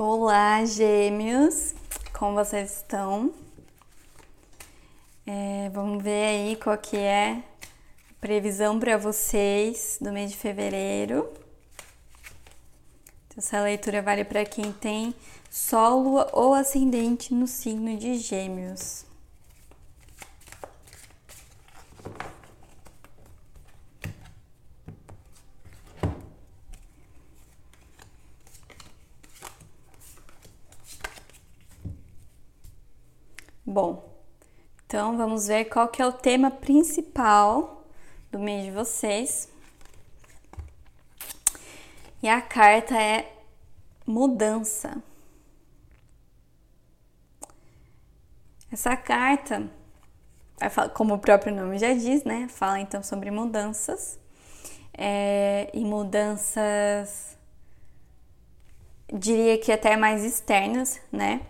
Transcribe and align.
Olá, 0.00 0.64
gêmeos! 0.64 1.74
Como 2.16 2.36
vocês 2.36 2.70
estão? 2.76 3.34
É, 5.26 5.68
vamos 5.70 6.00
ver 6.04 6.24
aí 6.24 6.54
qual 6.54 6.78
que 6.78 6.96
é 6.96 7.32
a 7.32 8.14
previsão 8.20 8.78
para 8.78 8.96
vocês 8.96 9.98
do 10.00 10.12
mês 10.12 10.30
de 10.30 10.36
fevereiro. 10.36 11.28
Então, 13.26 13.38
essa 13.38 13.60
leitura 13.60 14.00
vale 14.00 14.22
para 14.22 14.44
quem 14.44 14.70
tem 14.70 15.12
Sol, 15.50 16.00
Lua 16.00 16.30
ou 16.32 16.54
Ascendente 16.54 17.34
no 17.34 17.48
signo 17.48 17.96
de 17.96 18.18
Gêmeos. 18.18 19.04
Bom, 33.70 34.02
então 34.98 35.16
vamos 35.16 35.46
ver 35.46 35.66
qual 35.66 35.86
que 35.86 36.02
é 36.02 36.06
o 36.06 36.10
tema 36.10 36.50
principal 36.50 37.84
do 38.32 38.38
mês 38.40 38.64
de 38.64 38.72
vocês. 38.72 39.48
E 42.20 42.28
a 42.28 42.40
carta 42.40 43.00
é 43.00 43.32
mudança. 44.04 45.00
Essa 48.72 48.96
carta, 48.96 49.70
como 50.94 51.14
o 51.14 51.18
próprio 51.20 51.54
nome 51.54 51.78
já 51.78 51.94
diz, 51.94 52.24
né? 52.24 52.48
Fala 52.48 52.80
então 52.80 53.00
sobre 53.00 53.30
mudanças. 53.30 54.18
É, 54.92 55.70
e 55.72 55.84
mudanças, 55.84 57.38
diria 59.14 59.56
que 59.58 59.70
até 59.70 59.96
mais 59.96 60.24
externas, 60.24 61.00
né? 61.12 61.42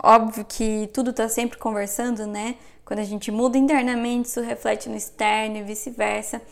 Óbvio 0.00 0.44
que 0.44 0.88
tudo 0.94 1.10
está 1.10 1.28
sempre 1.28 1.58
conversando, 1.58 2.24
né? 2.24 2.56
Quando 2.84 3.00
a 3.00 3.04
gente 3.04 3.30
muda 3.30 3.56
internamente, 3.56 4.28
isso 4.28 4.40
reflete 4.40 4.88
no 4.88 4.96
externo 4.96 5.56
e 5.56 5.62
vice-versa. 5.62 6.42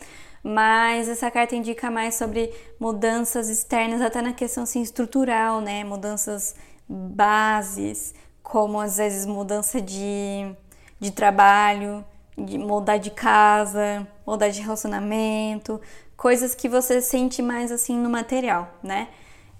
Mas 0.43 1.07
essa 1.07 1.31
carta 1.31 1.55
indica 1.55 1.89
mais 1.89 2.15
sobre 2.15 2.53
mudanças 2.79 3.49
externas, 3.49 4.01
até 4.01 4.21
na 4.21 4.33
questão 4.33 4.63
assim, 4.63 4.81
estrutural, 4.81 5.61
né? 5.61 5.83
Mudanças 5.83 6.55
bases, 6.87 8.13
como 8.41 8.79
às 8.79 8.97
vezes 8.97 9.25
mudança 9.25 9.79
de, 9.79 10.53
de 10.99 11.11
trabalho, 11.11 12.03
de 12.37 12.57
mudar 12.57 12.97
de 12.97 13.11
casa, 13.11 14.05
mudar 14.25 14.49
de 14.49 14.61
relacionamento, 14.61 15.79
coisas 16.17 16.53
que 16.53 16.67
você 16.67 17.01
sente 17.01 17.41
mais 17.41 17.71
assim 17.71 17.97
no 17.97 18.09
material, 18.09 18.69
né? 18.83 19.07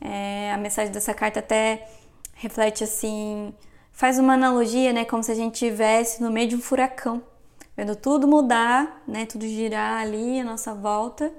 É, 0.01 0.51
a 0.51 0.57
mensagem 0.57 0.91
dessa 0.91 1.13
carta 1.13 1.39
até 1.39 1.87
reflete 2.33 2.83
assim 2.83 3.53
faz 3.93 4.17
uma 4.17 4.33
analogia, 4.33 4.91
né, 4.91 5.05
como 5.05 5.23
se 5.23 5.31
a 5.31 5.35
gente 5.35 5.53
estivesse 5.53 6.21
no 6.21 6.31
meio 6.31 6.49
de 6.49 6.55
um 6.55 6.61
furacão, 6.61 7.21
vendo 7.77 7.95
tudo 7.95 8.27
mudar, 8.27 9.03
né, 9.07 9.25
tudo 9.25 9.47
girar 9.47 10.01
ali 10.01 10.39
à 10.39 10.43
nossa 10.43 10.73
volta. 10.73 11.31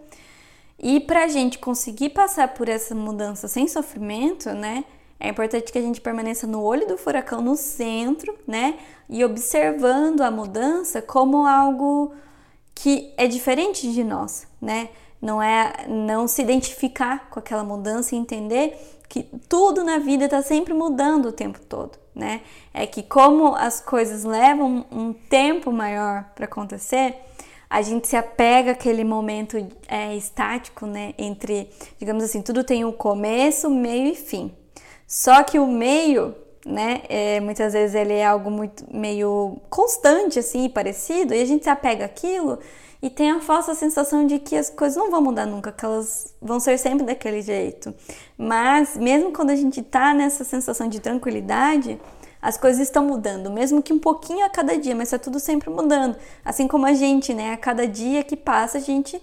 E 0.78 1.00
para 1.00 1.24
a 1.24 1.28
gente 1.28 1.58
conseguir 1.58 2.10
passar 2.10 2.54
por 2.54 2.68
essa 2.68 2.94
mudança 2.94 3.48
sem 3.48 3.66
sofrimento, 3.66 4.50
né, 4.52 4.84
é 5.18 5.28
importante 5.28 5.72
que 5.72 5.78
a 5.78 5.82
gente 5.82 6.00
permaneça 6.00 6.46
no 6.46 6.62
olho 6.62 6.86
do 6.86 6.96
furacão, 6.96 7.42
no 7.42 7.56
centro, 7.56 8.34
né, 8.46 8.78
e 9.08 9.24
observando 9.24 10.20
a 10.20 10.30
mudança 10.30 11.02
como 11.02 11.46
algo 11.46 12.14
que 12.72 13.12
é 13.16 13.26
diferente 13.26 13.92
de 13.92 14.02
nós, 14.02 14.46
né? 14.60 14.88
Não 15.22 15.40
é 15.40 15.86
não 15.88 16.26
se 16.26 16.42
identificar 16.42 17.30
com 17.30 17.38
aquela 17.38 17.62
mudança 17.62 18.14
e 18.14 18.18
entender 18.18 18.76
que 19.08 19.22
tudo 19.48 19.84
na 19.84 19.98
vida 19.98 20.24
está 20.24 20.42
sempre 20.42 20.74
mudando 20.74 21.26
o 21.26 21.32
tempo 21.32 21.60
todo 21.60 22.03
né? 22.14 22.42
É 22.72 22.86
que 22.86 23.02
como 23.02 23.54
as 23.54 23.80
coisas 23.80 24.24
levam 24.24 24.86
um 24.90 25.12
tempo 25.12 25.72
maior 25.72 26.24
para 26.34 26.44
acontecer, 26.44 27.16
a 27.68 27.82
gente 27.82 28.06
se 28.06 28.16
apega 28.16 28.72
àquele 28.72 29.02
momento 29.02 29.56
é, 29.88 30.14
estático, 30.14 30.86
né? 30.86 31.14
Entre, 31.18 31.68
digamos 31.98 32.22
assim, 32.22 32.40
tudo 32.40 32.62
tem 32.62 32.84
um 32.84 32.92
começo, 32.92 33.68
meio 33.68 34.12
e 34.12 34.14
fim. 34.14 34.54
Só 35.06 35.42
que 35.42 35.58
o 35.58 35.66
meio, 35.66 36.34
né? 36.64 37.02
É, 37.08 37.40
muitas 37.40 37.72
vezes 37.72 37.94
ele 37.94 38.12
é 38.12 38.24
algo 38.24 38.50
muito 38.50 38.84
meio 38.94 39.60
constante, 39.68 40.38
assim, 40.38 40.68
parecido, 40.68 41.34
e 41.34 41.42
a 41.42 41.44
gente 41.44 41.64
se 41.64 41.70
apega 41.70 42.04
àquilo 42.04 42.58
e 43.04 43.10
tem 43.10 43.30
a 43.30 43.38
falsa 43.38 43.74
sensação 43.74 44.26
de 44.26 44.38
que 44.38 44.56
as 44.56 44.70
coisas 44.70 44.96
não 44.96 45.10
vão 45.10 45.20
mudar 45.20 45.44
nunca, 45.44 45.70
que 45.70 45.84
elas 45.84 46.34
vão 46.40 46.58
ser 46.58 46.78
sempre 46.78 47.04
daquele 47.04 47.42
jeito. 47.42 47.94
Mas 48.34 48.96
mesmo 48.96 49.30
quando 49.30 49.50
a 49.50 49.54
gente 49.54 49.82
tá 49.82 50.14
nessa 50.14 50.42
sensação 50.42 50.88
de 50.88 50.98
tranquilidade, 51.00 52.00
as 52.40 52.56
coisas 52.56 52.80
estão 52.80 53.04
mudando, 53.04 53.50
mesmo 53.50 53.82
que 53.82 53.92
um 53.92 53.98
pouquinho 53.98 54.42
a 54.46 54.48
cada 54.48 54.78
dia, 54.78 54.94
mas 54.94 55.08
está 55.08 55.18
tudo 55.18 55.38
sempre 55.38 55.68
mudando. 55.68 56.16
Assim 56.42 56.66
como 56.66 56.86
a 56.86 56.94
gente, 56.94 57.34
né? 57.34 57.52
A 57.52 57.58
cada 57.58 57.86
dia 57.86 58.24
que 58.24 58.38
passa, 58.38 58.78
a 58.78 58.80
gente 58.80 59.22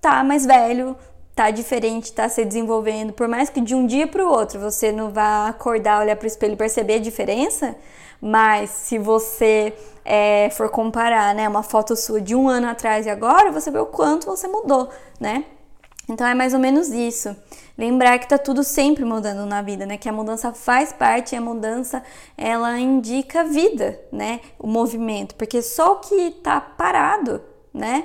tá 0.00 0.24
mais 0.24 0.44
velho, 0.44 0.96
tá 1.32 1.52
diferente, 1.52 2.12
tá 2.12 2.28
se 2.28 2.44
desenvolvendo. 2.44 3.12
Por 3.12 3.28
mais 3.28 3.48
que 3.48 3.60
de 3.60 3.76
um 3.76 3.86
dia 3.86 4.08
para 4.08 4.26
o 4.26 4.28
outro 4.28 4.58
você 4.58 4.90
não 4.90 5.10
vá 5.10 5.46
acordar, 5.46 6.00
olhar 6.00 6.16
para 6.16 6.24
o 6.24 6.26
espelho 6.26 6.54
e 6.54 6.56
perceber 6.56 6.94
a 6.94 6.98
diferença, 6.98 7.76
mas 8.20 8.70
se 8.70 8.98
você 8.98 9.72
é, 10.04 10.50
for 10.50 10.68
comparar, 10.68 11.34
né, 11.34 11.48
uma 11.48 11.62
foto 11.62 11.96
sua 11.96 12.20
de 12.20 12.34
um 12.34 12.48
ano 12.48 12.68
atrás 12.68 13.06
e 13.06 13.10
agora, 13.10 13.50
você 13.50 13.70
vê 13.70 13.78
o 13.78 13.86
quanto 13.86 14.26
você 14.26 14.46
mudou, 14.46 14.88
né? 15.18 15.44
Então 16.08 16.26
é 16.26 16.34
mais 16.34 16.52
ou 16.52 16.60
menos 16.60 16.88
isso. 16.88 17.34
Lembrar 17.78 18.18
que 18.18 18.28
tá 18.28 18.36
tudo 18.36 18.64
sempre 18.64 19.04
mudando 19.04 19.46
na 19.46 19.62
vida, 19.62 19.86
né? 19.86 19.96
Que 19.96 20.08
a 20.08 20.12
mudança 20.12 20.52
faz 20.52 20.92
parte, 20.92 21.34
e 21.34 21.38
a 21.38 21.40
mudança 21.40 22.02
ela 22.36 22.78
indica 22.78 23.44
vida, 23.44 23.98
né? 24.12 24.40
O 24.58 24.66
movimento, 24.66 25.34
porque 25.36 25.62
só 25.62 25.92
o 25.92 25.96
que 25.96 26.30
tá 26.42 26.60
parado, 26.60 27.40
né? 27.72 28.04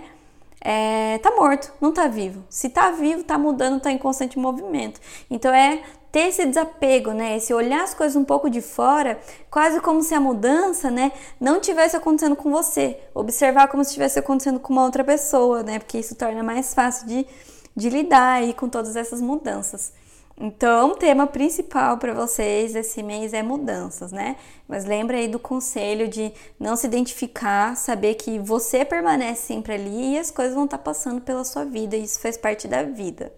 É, 0.61 1.19
tá 1.19 1.31
morto, 1.31 1.71
não 1.79 1.91
tá 1.91 2.07
vivo. 2.07 2.43
Se 2.49 2.69
tá 2.69 2.89
vivo, 2.91 3.23
tá 3.23 3.37
mudando, 3.37 3.81
tá 3.81 3.91
em 3.91 3.97
constante 3.97 4.39
movimento. 4.39 4.99
Então 5.29 5.53
é 5.53 5.83
ter 6.15 6.29
esse 6.29 6.45
desapego, 6.45 7.11
né? 7.11 7.35
Esse 7.35 7.53
olhar 7.53 7.83
as 7.83 7.93
coisas 7.93 8.15
um 8.15 8.23
pouco 8.23 8.49
de 8.49 8.61
fora, 8.61 9.19
quase 9.51 9.81
como 9.81 10.01
se 10.01 10.13
a 10.13 10.19
mudança, 10.21 10.89
né, 10.89 11.11
não 11.41 11.59
tivesse 11.59 11.97
acontecendo 11.97 12.37
com 12.37 12.49
você. 12.49 12.97
Observar 13.13 13.67
como 13.67 13.83
se 13.83 13.89
estivesse 13.89 14.17
acontecendo 14.17 14.57
com 14.57 14.71
uma 14.71 14.85
outra 14.85 15.03
pessoa, 15.03 15.61
né? 15.61 15.77
Porque 15.77 15.97
isso 15.97 16.15
torna 16.15 16.41
mais 16.41 16.73
fácil 16.73 17.05
de, 17.05 17.27
de 17.75 17.89
lidar 17.89 18.35
aí 18.35 18.53
com 18.53 18.69
todas 18.69 18.95
essas 18.95 19.19
mudanças. 19.19 19.91
Então, 20.39 20.91
o 20.91 20.95
tema 20.95 21.27
principal 21.27 21.97
para 21.97 22.13
vocês 22.13 22.75
esse 22.75 23.03
mês 23.03 23.33
é 23.33 23.43
mudanças, 23.43 24.13
né? 24.13 24.37
Mas 24.69 24.85
lembra 24.85 25.17
aí 25.17 25.27
do 25.27 25.37
conselho 25.37 26.07
de 26.07 26.31
não 26.57 26.77
se 26.77 26.87
identificar, 26.87 27.75
saber 27.75 28.15
que 28.15 28.39
você 28.39 28.85
permanece 28.85 29.47
sempre 29.47 29.73
ali 29.73 30.13
e 30.13 30.17
as 30.17 30.31
coisas 30.31 30.55
vão 30.55 30.63
estar 30.63 30.77
tá 30.77 30.83
passando 30.83 31.19
pela 31.19 31.43
sua 31.43 31.65
vida, 31.65 31.97
e 31.97 32.05
isso 32.05 32.21
faz 32.21 32.37
parte 32.37 32.69
da 32.69 32.83
vida. 32.83 33.33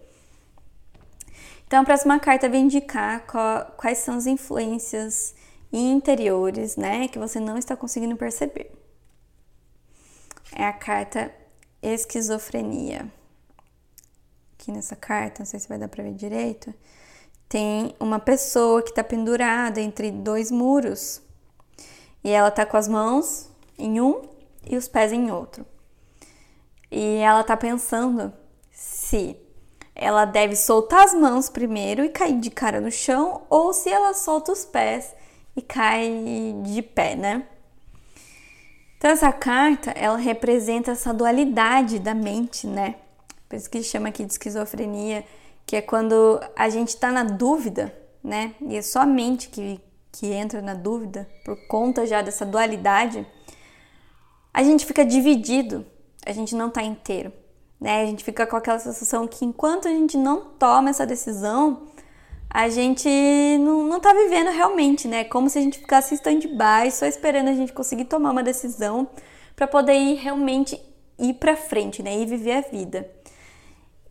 Então, 1.68 1.82
a 1.82 1.84
próxima 1.84 2.18
carta 2.18 2.48
vai 2.48 2.60
indicar 2.60 3.26
quais 3.76 3.98
são 3.98 4.16
as 4.16 4.26
influências 4.26 5.34
interiores, 5.70 6.78
né, 6.78 7.08
que 7.08 7.18
você 7.18 7.38
não 7.38 7.58
está 7.58 7.76
conseguindo 7.76 8.16
perceber. 8.16 8.72
É 10.50 10.64
a 10.64 10.72
carta 10.72 11.30
esquizofrenia. 11.82 13.12
Aqui 14.54 14.72
nessa 14.72 14.96
carta, 14.96 15.40
não 15.40 15.46
sei 15.46 15.60
se 15.60 15.68
vai 15.68 15.76
dar 15.76 15.88
para 15.88 16.04
ver 16.04 16.14
direito, 16.14 16.72
tem 17.50 17.94
uma 18.00 18.18
pessoa 18.18 18.82
que 18.82 18.88
está 18.88 19.04
pendurada 19.04 19.78
entre 19.78 20.10
dois 20.10 20.50
muros 20.50 21.20
e 22.24 22.30
ela 22.30 22.50
tá 22.50 22.64
com 22.64 22.78
as 22.78 22.88
mãos 22.88 23.50
em 23.76 24.00
um 24.00 24.22
e 24.64 24.74
os 24.74 24.88
pés 24.88 25.12
em 25.12 25.30
outro. 25.30 25.66
E 26.90 27.16
ela 27.16 27.44
tá 27.44 27.58
pensando 27.58 28.32
se 28.72 29.36
ela 29.98 30.24
deve 30.24 30.54
soltar 30.54 31.04
as 31.04 31.12
mãos 31.12 31.50
primeiro 31.50 32.04
e 32.04 32.08
cair 32.08 32.38
de 32.38 32.50
cara 32.50 32.80
no 32.80 32.90
chão, 32.90 33.42
ou 33.50 33.72
se 33.72 33.90
ela 33.90 34.14
solta 34.14 34.52
os 34.52 34.64
pés 34.64 35.12
e 35.56 35.60
cai 35.60 36.54
de 36.62 36.80
pé, 36.82 37.16
né? 37.16 37.42
Então 38.96 39.10
essa 39.10 39.32
carta, 39.32 39.90
ela 39.90 40.16
representa 40.16 40.92
essa 40.92 41.12
dualidade 41.12 41.98
da 41.98 42.14
mente, 42.14 42.64
né? 42.64 42.94
Por 43.48 43.56
isso 43.56 43.68
que 43.68 43.82
chama 43.82 44.08
aqui 44.08 44.24
de 44.24 44.32
esquizofrenia, 44.32 45.24
que 45.66 45.74
é 45.74 45.82
quando 45.82 46.40
a 46.54 46.68
gente 46.68 46.96
tá 46.96 47.10
na 47.10 47.24
dúvida, 47.24 47.92
né? 48.22 48.54
E 48.60 48.76
é 48.76 48.82
só 48.82 49.00
a 49.00 49.06
mente 49.06 49.48
que, 49.48 49.80
que 50.12 50.28
entra 50.28 50.62
na 50.62 50.74
dúvida, 50.74 51.28
por 51.44 51.56
conta 51.66 52.06
já 52.06 52.22
dessa 52.22 52.46
dualidade, 52.46 53.26
a 54.54 54.62
gente 54.62 54.86
fica 54.86 55.04
dividido, 55.04 55.84
a 56.24 56.30
gente 56.30 56.54
não 56.54 56.70
tá 56.70 56.84
inteiro 56.84 57.32
né? 57.80 58.02
A 58.02 58.06
gente 58.06 58.24
fica 58.24 58.46
com 58.46 58.56
aquela 58.56 58.78
sensação 58.78 59.26
que 59.26 59.44
enquanto 59.44 59.88
a 59.88 59.90
gente 59.90 60.16
não 60.16 60.40
toma 60.58 60.90
essa 60.90 61.06
decisão, 61.06 61.82
a 62.50 62.68
gente 62.68 63.08
não, 63.60 63.84
não 63.84 64.00
tá 64.00 64.12
vivendo 64.12 64.50
realmente, 64.50 65.06
né? 65.06 65.24
Como 65.24 65.50
se 65.50 65.58
a 65.58 65.62
gente 65.62 65.78
ficasse 65.78 66.14
stand-by, 66.14 66.90
só 66.90 67.06
esperando 67.06 67.48
a 67.48 67.54
gente 67.54 67.72
conseguir 67.72 68.06
tomar 68.06 68.30
uma 68.30 68.42
decisão 68.42 69.08
para 69.54 69.66
poder 69.66 69.94
ir 69.94 70.14
realmente 70.14 70.80
ir 71.18 71.34
para 71.34 71.56
frente, 71.56 72.02
né? 72.02 72.18
E 72.18 72.26
viver 72.26 72.52
a 72.52 72.60
vida. 72.60 73.10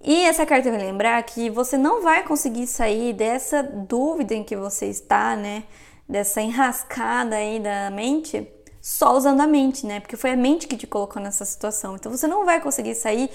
E 0.03 0.23
essa 0.25 0.45
carta 0.45 0.69
vai 0.69 0.79
lembrar 0.79 1.21
que 1.23 1.49
você 1.49 1.77
não 1.77 2.01
vai 2.01 2.23
conseguir 2.23 2.67
sair 2.67 3.13
dessa 3.13 3.63
dúvida 3.63 4.35
em 4.35 4.43
que 4.43 4.55
você 4.55 4.85
está, 4.85 5.35
né? 5.35 5.63
Dessa 6.07 6.41
enrascada 6.41 7.35
aí 7.35 7.59
da 7.59 7.89
mente, 7.89 8.47
só 8.87 9.17
usando 9.17 9.41
a 9.41 9.47
mente, 9.47 9.85
né? 9.85 9.99
Porque 9.99 10.15
foi 10.15 10.31
a 10.31 10.37
mente 10.37 10.65
que 10.65 10.77
te 10.77 10.87
colocou 10.87 11.21
nessa 11.21 11.43
situação. 11.43 11.95
Então 11.95 12.09
você 12.09 12.25
não 12.25 12.45
vai 12.45 12.61
conseguir 12.61 12.95
sair 12.95 13.29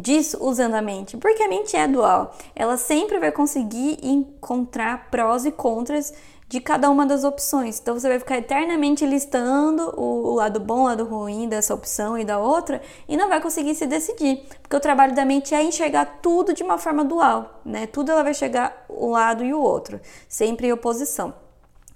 disso 0.00 0.36
usando 0.40 0.74
a 0.74 0.82
mente, 0.82 1.16
porque 1.16 1.44
a 1.44 1.48
mente 1.48 1.76
é 1.76 1.86
dual. 1.86 2.36
Ela 2.56 2.76
sempre 2.76 3.20
vai 3.20 3.30
conseguir 3.30 3.98
encontrar 4.02 5.08
prós 5.08 5.44
e 5.44 5.52
contras 5.52 6.12
de 6.48 6.60
cada 6.60 6.90
uma 6.90 7.06
das 7.06 7.22
opções. 7.22 7.78
Então 7.78 7.96
você 7.96 8.08
vai 8.08 8.18
ficar 8.18 8.38
eternamente 8.38 9.06
listando 9.06 9.94
o, 9.96 10.34
lado 10.34 10.58
bom, 10.58 10.80
o 10.80 10.84
lado 10.86 11.04
ruim 11.04 11.48
dessa 11.48 11.72
opção 11.72 12.18
e 12.18 12.24
da 12.24 12.40
outra 12.40 12.82
e 13.08 13.16
não 13.16 13.28
vai 13.28 13.40
conseguir 13.40 13.76
se 13.76 13.86
decidir, 13.86 14.44
porque 14.60 14.74
o 14.74 14.80
trabalho 14.80 15.14
da 15.14 15.24
mente 15.24 15.54
é 15.54 15.62
enxergar 15.62 16.18
tudo 16.20 16.52
de 16.52 16.64
uma 16.64 16.78
forma 16.78 17.04
dual, 17.04 17.60
né? 17.64 17.86
Tudo 17.86 18.10
ela 18.10 18.24
vai 18.24 18.34
chegar 18.34 18.84
o 18.88 19.10
lado 19.10 19.44
e 19.44 19.54
o 19.54 19.60
outro, 19.60 20.00
sempre 20.28 20.66
em 20.66 20.72
oposição. 20.72 21.32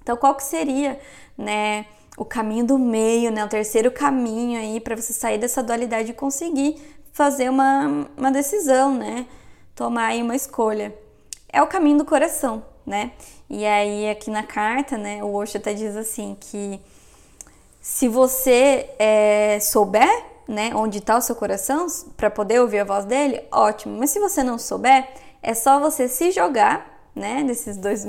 Então 0.01 0.17
qual 0.17 0.37
que 0.37 0.45
seria, 0.45 1.01
né, 1.37 1.87
o 2.17 2.25
caminho 2.25 2.65
do 2.65 2.79
meio, 2.79 3.31
né, 3.31 3.45
o 3.45 3.49
terceiro 3.49 3.91
caminho 3.91 4.59
aí 4.59 4.81
para 4.81 4.95
você 4.95 5.13
sair 5.13 5.39
dessa 5.39 5.63
dualidade 5.63 6.11
e 6.11 6.15
conseguir 6.15 6.77
fazer 7.13 7.49
uma, 7.49 8.09
uma 8.17 8.31
decisão, 8.31 8.95
né? 8.95 9.27
Tomar 9.75 10.07
aí 10.07 10.23
uma 10.23 10.35
escolha. 10.35 10.95
É 11.53 11.63
o 11.63 11.67
caminho 11.67 11.99
do 11.99 12.05
coração, 12.05 12.65
né? 12.85 13.13
E 13.49 13.65
aí 13.65 14.11
aqui 14.11 14.31
na 14.31 14.43
carta, 14.43 14.99
né, 14.99 15.23
o 15.23 15.33
Osho 15.33 15.59
até 15.59 15.73
diz 15.73 15.97
assim 15.97 16.37
que 16.41 16.81
se 17.81 18.09
você 18.09 18.91
é, 18.99 19.59
souber, 19.61 20.09
né, 20.49 20.73
onde 20.75 20.99
está 20.99 21.17
o 21.17 21.21
seu 21.21 21.37
coração 21.37 21.87
para 22.17 22.31
poder 22.31 22.61
ouvir 22.61 22.81
a 22.81 22.85
voz 22.85 23.05
dele, 23.05 23.43
ótimo. 23.53 23.97
Mas 23.99 24.11
se 24.11 24.19
você 24.19 24.43
não 24.43 24.59
souber, 24.59 25.07
é 25.43 25.55
só 25.55 25.79
você 25.79 26.09
se 26.09 26.31
jogar, 26.31 27.09
né, 27.15 27.45
desses 27.45 27.77
dois, 27.77 28.05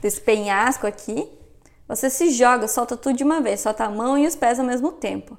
desse 0.00 0.20
penhasco 0.20 0.86
aqui. 0.86 1.28
Você 1.86 2.08
se 2.08 2.30
joga, 2.30 2.66
solta 2.66 2.96
tudo 2.96 3.16
de 3.16 3.24
uma 3.24 3.40
vez, 3.40 3.60
solta 3.60 3.84
a 3.84 3.90
mão 3.90 4.16
e 4.16 4.26
os 4.26 4.34
pés 4.34 4.58
ao 4.58 4.66
mesmo 4.66 4.92
tempo. 4.92 5.36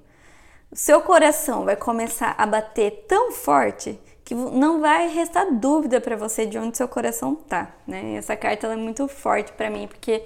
O 0.71 0.75
seu 0.75 1.01
coração 1.01 1.65
vai 1.65 1.75
começar 1.75 2.35
a 2.37 2.45
bater 2.45 3.05
tão 3.07 3.31
forte 3.31 3.99
que 4.23 4.33
não 4.33 4.81
vai 4.81 5.07
restar 5.07 5.51
dúvida 5.53 6.01
para 6.01 6.15
você 6.15 6.45
de 6.45 6.57
onde 6.57 6.77
seu 6.77 6.87
coração 6.87 7.35
tá, 7.35 7.75
né? 7.85 8.15
Essa 8.15 8.35
carta 8.35 8.67
é 8.67 8.75
muito 8.75 9.07
forte 9.07 9.53
para 9.53 9.69
mim 9.69 9.87
porque 9.87 10.23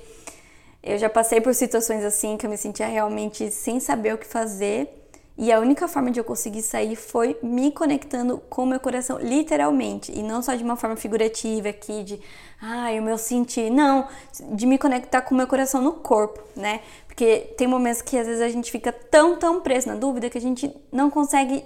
eu 0.81 0.97
já 0.97 1.09
passei 1.09 1.41
por 1.41 1.53
situações 1.53 2.03
assim 2.03 2.37
que 2.37 2.45
eu 2.45 2.49
me 2.49 2.57
sentia 2.57 2.87
realmente 2.87 3.51
sem 3.51 3.79
saber 3.79 4.13
o 4.13 4.17
que 4.17 4.25
fazer 4.25 4.98
e 5.41 5.53
a 5.53 5.59
única 5.61 5.87
forma 5.87 6.11
de 6.11 6.19
eu 6.19 6.23
conseguir 6.25 6.61
sair 6.61 6.97
foi 6.97 7.39
me 7.41 7.71
conectando 7.71 8.39
com 8.49 8.63
o 8.63 8.65
meu 8.65 8.77
coração, 8.77 9.17
literalmente, 9.19 10.11
e 10.11 10.21
não 10.21 10.41
só 10.41 10.53
de 10.53 10.65
uma 10.65 10.75
forma 10.75 10.97
figurativa 10.97 11.69
aqui 11.69 12.03
de, 12.03 12.19
ai, 12.61 12.99
o 12.99 13.01
meu 13.01 13.17
sentir, 13.17 13.69
não, 13.69 14.05
de 14.51 14.65
me 14.65 14.77
conectar 14.77 15.21
com 15.21 15.33
o 15.33 15.37
meu 15.37 15.47
coração 15.47 15.81
no 15.81 15.93
corpo, 15.93 16.43
né? 16.57 16.81
Porque 17.07 17.53
tem 17.57 17.67
momentos 17.67 18.01
que 18.01 18.17
às 18.17 18.27
vezes 18.27 18.41
a 18.41 18.49
gente 18.49 18.69
fica 18.69 18.91
tão, 18.91 19.37
tão 19.37 19.61
preso 19.61 19.87
na 19.87 19.95
dúvida 19.95 20.29
que 20.29 20.37
a 20.37 20.41
gente 20.41 20.75
não 20.91 21.09
consegue 21.09 21.63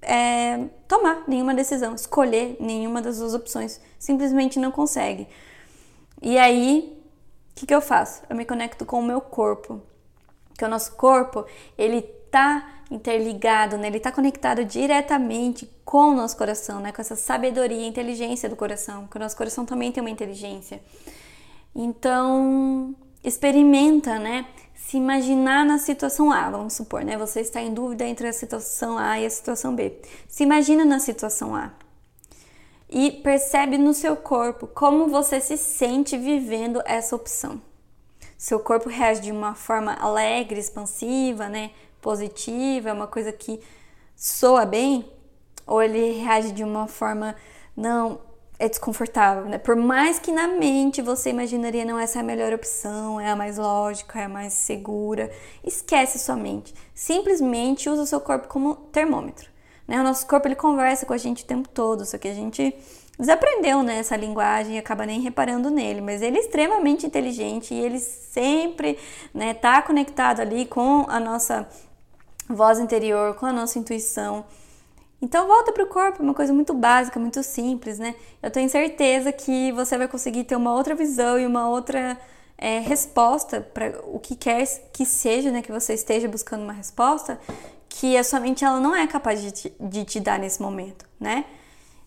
é, 0.00 0.64
tomar 0.88 1.24
nenhuma 1.28 1.52
decisão, 1.52 1.94
escolher 1.94 2.56
nenhuma 2.58 3.02
das 3.02 3.18
duas 3.18 3.34
opções. 3.34 3.82
Simplesmente 3.98 4.58
não 4.58 4.70
consegue. 4.70 5.28
E 6.22 6.38
aí, 6.38 6.98
o 7.50 7.54
que, 7.54 7.66
que 7.66 7.74
eu 7.74 7.82
faço? 7.82 8.22
Eu 8.30 8.36
me 8.36 8.46
conecto 8.46 8.86
com 8.86 8.98
o 8.98 9.02
meu 9.02 9.20
corpo. 9.20 9.82
Que 10.56 10.64
o 10.64 10.68
nosso 10.68 10.92
corpo, 10.92 11.44
ele 11.76 12.00
tá 12.30 12.73
interligado, 12.90 13.76
né? 13.76 13.88
Ele 13.88 14.00
tá 14.00 14.12
conectado 14.12 14.64
diretamente 14.64 15.70
com 15.84 16.10
o 16.10 16.14
nosso 16.14 16.36
coração, 16.36 16.80
né? 16.80 16.92
Com 16.92 17.00
essa 17.00 17.16
sabedoria, 17.16 17.86
inteligência 17.86 18.48
do 18.48 18.56
coração. 18.56 19.02
Porque 19.02 19.18
o 19.18 19.20
nosso 19.20 19.36
coração 19.36 19.64
também 19.64 19.92
tem 19.92 20.00
uma 20.02 20.10
inteligência. 20.10 20.82
Então, 21.74 22.94
experimenta, 23.22 24.18
né? 24.18 24.46
se 24.84 24.98
imaginar 24.98 25.64
na 25.64 25.78
situação 25.78 26.30
A, 26.30 26.50
vamos 26.50 26.74
supor, 26.74 27.04
né? 27.04 27.16
Você 27.16 27.40
está 27.40 27.60
em 27.60 27.72
dúvida 27.72 28.04
entre 28.04 28.28
a 28.28 28.32
situação 28.32 28.98
A 28.98 29.18
e 29.18 29.24
a 29.24 29.30
situação 29.30 29.74
B. 29.74 29.98
Se 30.28 30.42
imagina 30.42 30.84
na 30.84 30.98
situação 30.98 31.56
A 31.56 31.72
e 32.88 33.10
percebe 33.10 33.78
no 33.78 33.94
seu 33.94 34.14
corpo 34.14 34.66
como 34.66 35.08
você 35.08 35.40
se 35.40 35.56
sente 35.56 36.18
vivendo 36.18 36.82
essa 36.84 37.16
opção. 37.16 37.60
Seu 38.36 38.60
corpo 38.60 38.90
reage 38.90 39.22
de 39.22 39.32
uma 39.32 39.54
forma 39.54 39.94
alegre, 39.94 40.60
expansiva, 40.60 41.48
né? 41.48 41.70
Positiva, 42.04 42.90
é 42.90 42.92
uma 42.92 43.06
coisa 43.06 43.32
que 43.32 43.58
soa 44.14 44.66
bem, 44.66 45.10
ou 45.66 45.82
ele 45.82 46.12
reage 46.20 46.52
de 46.52 46.62
uma 46.62 46.86
forma 46.86 47.34
não 47.74 48.20
é 48.58 48.68
desconfortável, 48.68 49.46
né? 49.46 49.56
Por 49.56 49.74
mais 49.74 50.18
que 50.18 50.30
na 50.30 50.46
mente 50.46 51.00
você 51.00 51.30
imaginaria 51.30 51.82
não 51.82 51.98
essa 51.98 52.18
é 52.18 52.20
a 52.20 52.22
melhor 52.22 52.52
opção, 52.52 53.18
é 53.18 53.30
a 53.30 53.34
mais 53.34 53.56
lógica, 53.56 54.20
é 54.20 54.24
a 54.24 54.28
mais 54.28 54.52
segura, 54.52 55.32
esquece 55.64 56.18
sua 56.18 56.36
mente. 56.36 56.74
Simplesmente 56.94 57.88
usa 57.88 58.02
o 58.02 58.06
seu 58.06 58.20
corpo 58.20 58.48
como 58.48 58.74
termômetro. 58.92 59.48
Né? 59.88 59.98
O 59.98 60.04
nosso 60.04 60.26
corpo 60.26 60.46
ele 60.46 60.56
conversa 60.56 61.06
com 61.06 61.14
a 61.14 61.18
gente 61.18 61.42
o 61.42 61.46
tempo 61.46 61.70
todo, 61.70 62.04
só 62.04 62.18
que 62.18 62.28
a 62.28 62.34
gente 62.34 62.76
desaprendeu 63.18 63.82
né, 63.82 63.98
essa 63.98 64.16
linguagem 64.16 64.76
e 64.76 64.78
acaba 64.78 65.06
nem 65.06 65.20
reparando 65.20 65.70
nele, 65.70 66.00
mas 66.00 66.20
ele 66.20 66.36
é 66.36 66.40
extremamente 66.40 67.06
inteligente 67.06 67.72
e 67.72 67.78
ele 67.78 67.98
sempre 67.98 68.98
né, 69.32 69.54
tá 69.54 69.80
conectado 69.82 70.40
ali 70.40 70.66
com 70.66 71.06
a 71.08 71.20
nossa 71.20 71.68
voz 72.48 72.78
interior, 72.78 73.34
com 73.34 73.46
a 73.46 73.52
nossa 73.52 73.78
intuição. 73.78 74.44
Então 75.20 75.46
volta 75.46 75.72
para 75.72 75.84
o 75.84 75.86
corpo, 75.86 76.22
uma 76.22 76.34
coisa 76.34 76.52
muito 76.52 76.74
básica, 76.74 77.18
muito 77.18 77.42
simples, 77.42 77.98
né? 77.98 78.14
Eu 78.42 78.50
tenho 78.50 78.68
certeza 78.68 79.32
que 79.32 79.72
você 79.72 79.96
vai 79.96 80.06
conseguir 80.06 80.44
ter 80.44 80.54
uma 80.54 80.74
outra 80.74 80.94
visão 80.94 81.38
e 81.38 81.46
uma 81.46 81.68
outra 81.68 82.18
é, 82.58 82.78
resposta 82.80 83.60
para 83.60 84.00
o 84.04 84.18
que 84.18 84.36
quer 84.36 84.66
que 84.92 85.06
seja, 85.06 85.50
né? 85.50 85.62
Que 85.62 85.72
você 85.72 85.94
esteja 85.94 86.28
buscando 86.28 86.62
uma 86.62 86.72
resposta, 86.72 87.40
que 87.88 88.16
a 88.16 88.24
sua 88.24 88.40
mente 88.40 88.64
ela 88.64 88.80
não 88.80 88.94
é 88.94 89.06
capaz 89.06 89.40
de 89.40 89.50
te, 89.50 89.76
de 89.80 90.04
te 90.04 90.20
dar 90.20 90.38
nesse 90.38 90.60
momento, 90.60 91.06
né? 91.18 91.46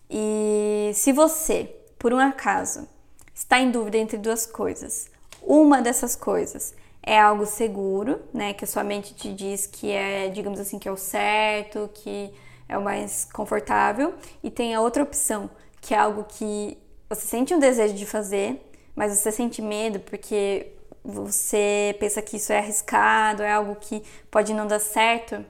E 0.08 0.92
se 0.94 1.12
você, 1.12 1.74
por 1.98 2.12
um 2.12 2.18
acaso, 2.18 2.88
está 3.34 3.58
em 3.58 3.70
dúvida 3.70 3.98
entre 3.98 4.16
duas 4.16 4.46
coisas, 4.46 5.10
uma 5.42 5.82
dessas 5.82 6.14
coisas 6.14 6.74
é 7.08 7.18
algo 7.18 7.46
seguro, 7.46 8.20
né? 8.34 8.52
Que 8.52 8.64
a 8.64 8.68
sua 8.68 8.84
mente 8.84 9.14
te 9.14 9.32
diz 9.32 9.66
que 9.66 9.90
é, 9.90 10.28
digamos 10.28 10.60
assim, 10.60 10.78
que 10.78 10.86
é 10.86 10.92
o 10.92 10.96
certo, 10.96 11.88
que 11.94 12.30
é 12.68 12.76
o 12.76 12.82
mais 12.82 13.24
confortável, 13.32 14.12
e 14.44 14.50
tem 14.50 14.74
a 14.74 14.82
outra 14.82 15.02
opção, 15.02 15.48
que 15.80 15.94
é 15.94 15.98
algo 15.98 16.24
que 16.28 16.76
você 17.08 17.22
sente 17.22 17.54
um 17.54 17.58
desejo 17.58 17.94
de 17.94 18.04
fazer, 18.04 18.70
mas 18.94 19.16
você 19.16 19.32
sente 19.32 19.62
medo 19.62 20.00
porque 20.00 20.66
você 21.02 21.96
pensa 21.98 22.20
que 22.20 22.36
isso 22.36 22.52
é 22.52 22.58
arriscado, 22.58 23.42
é 23.42 23.52
algo 23.52 23.74
que 23.76 24.02
pode 24.30 24.52
não 24.52 24.66
dar 24.66 24.78
certo. 24.78 25.42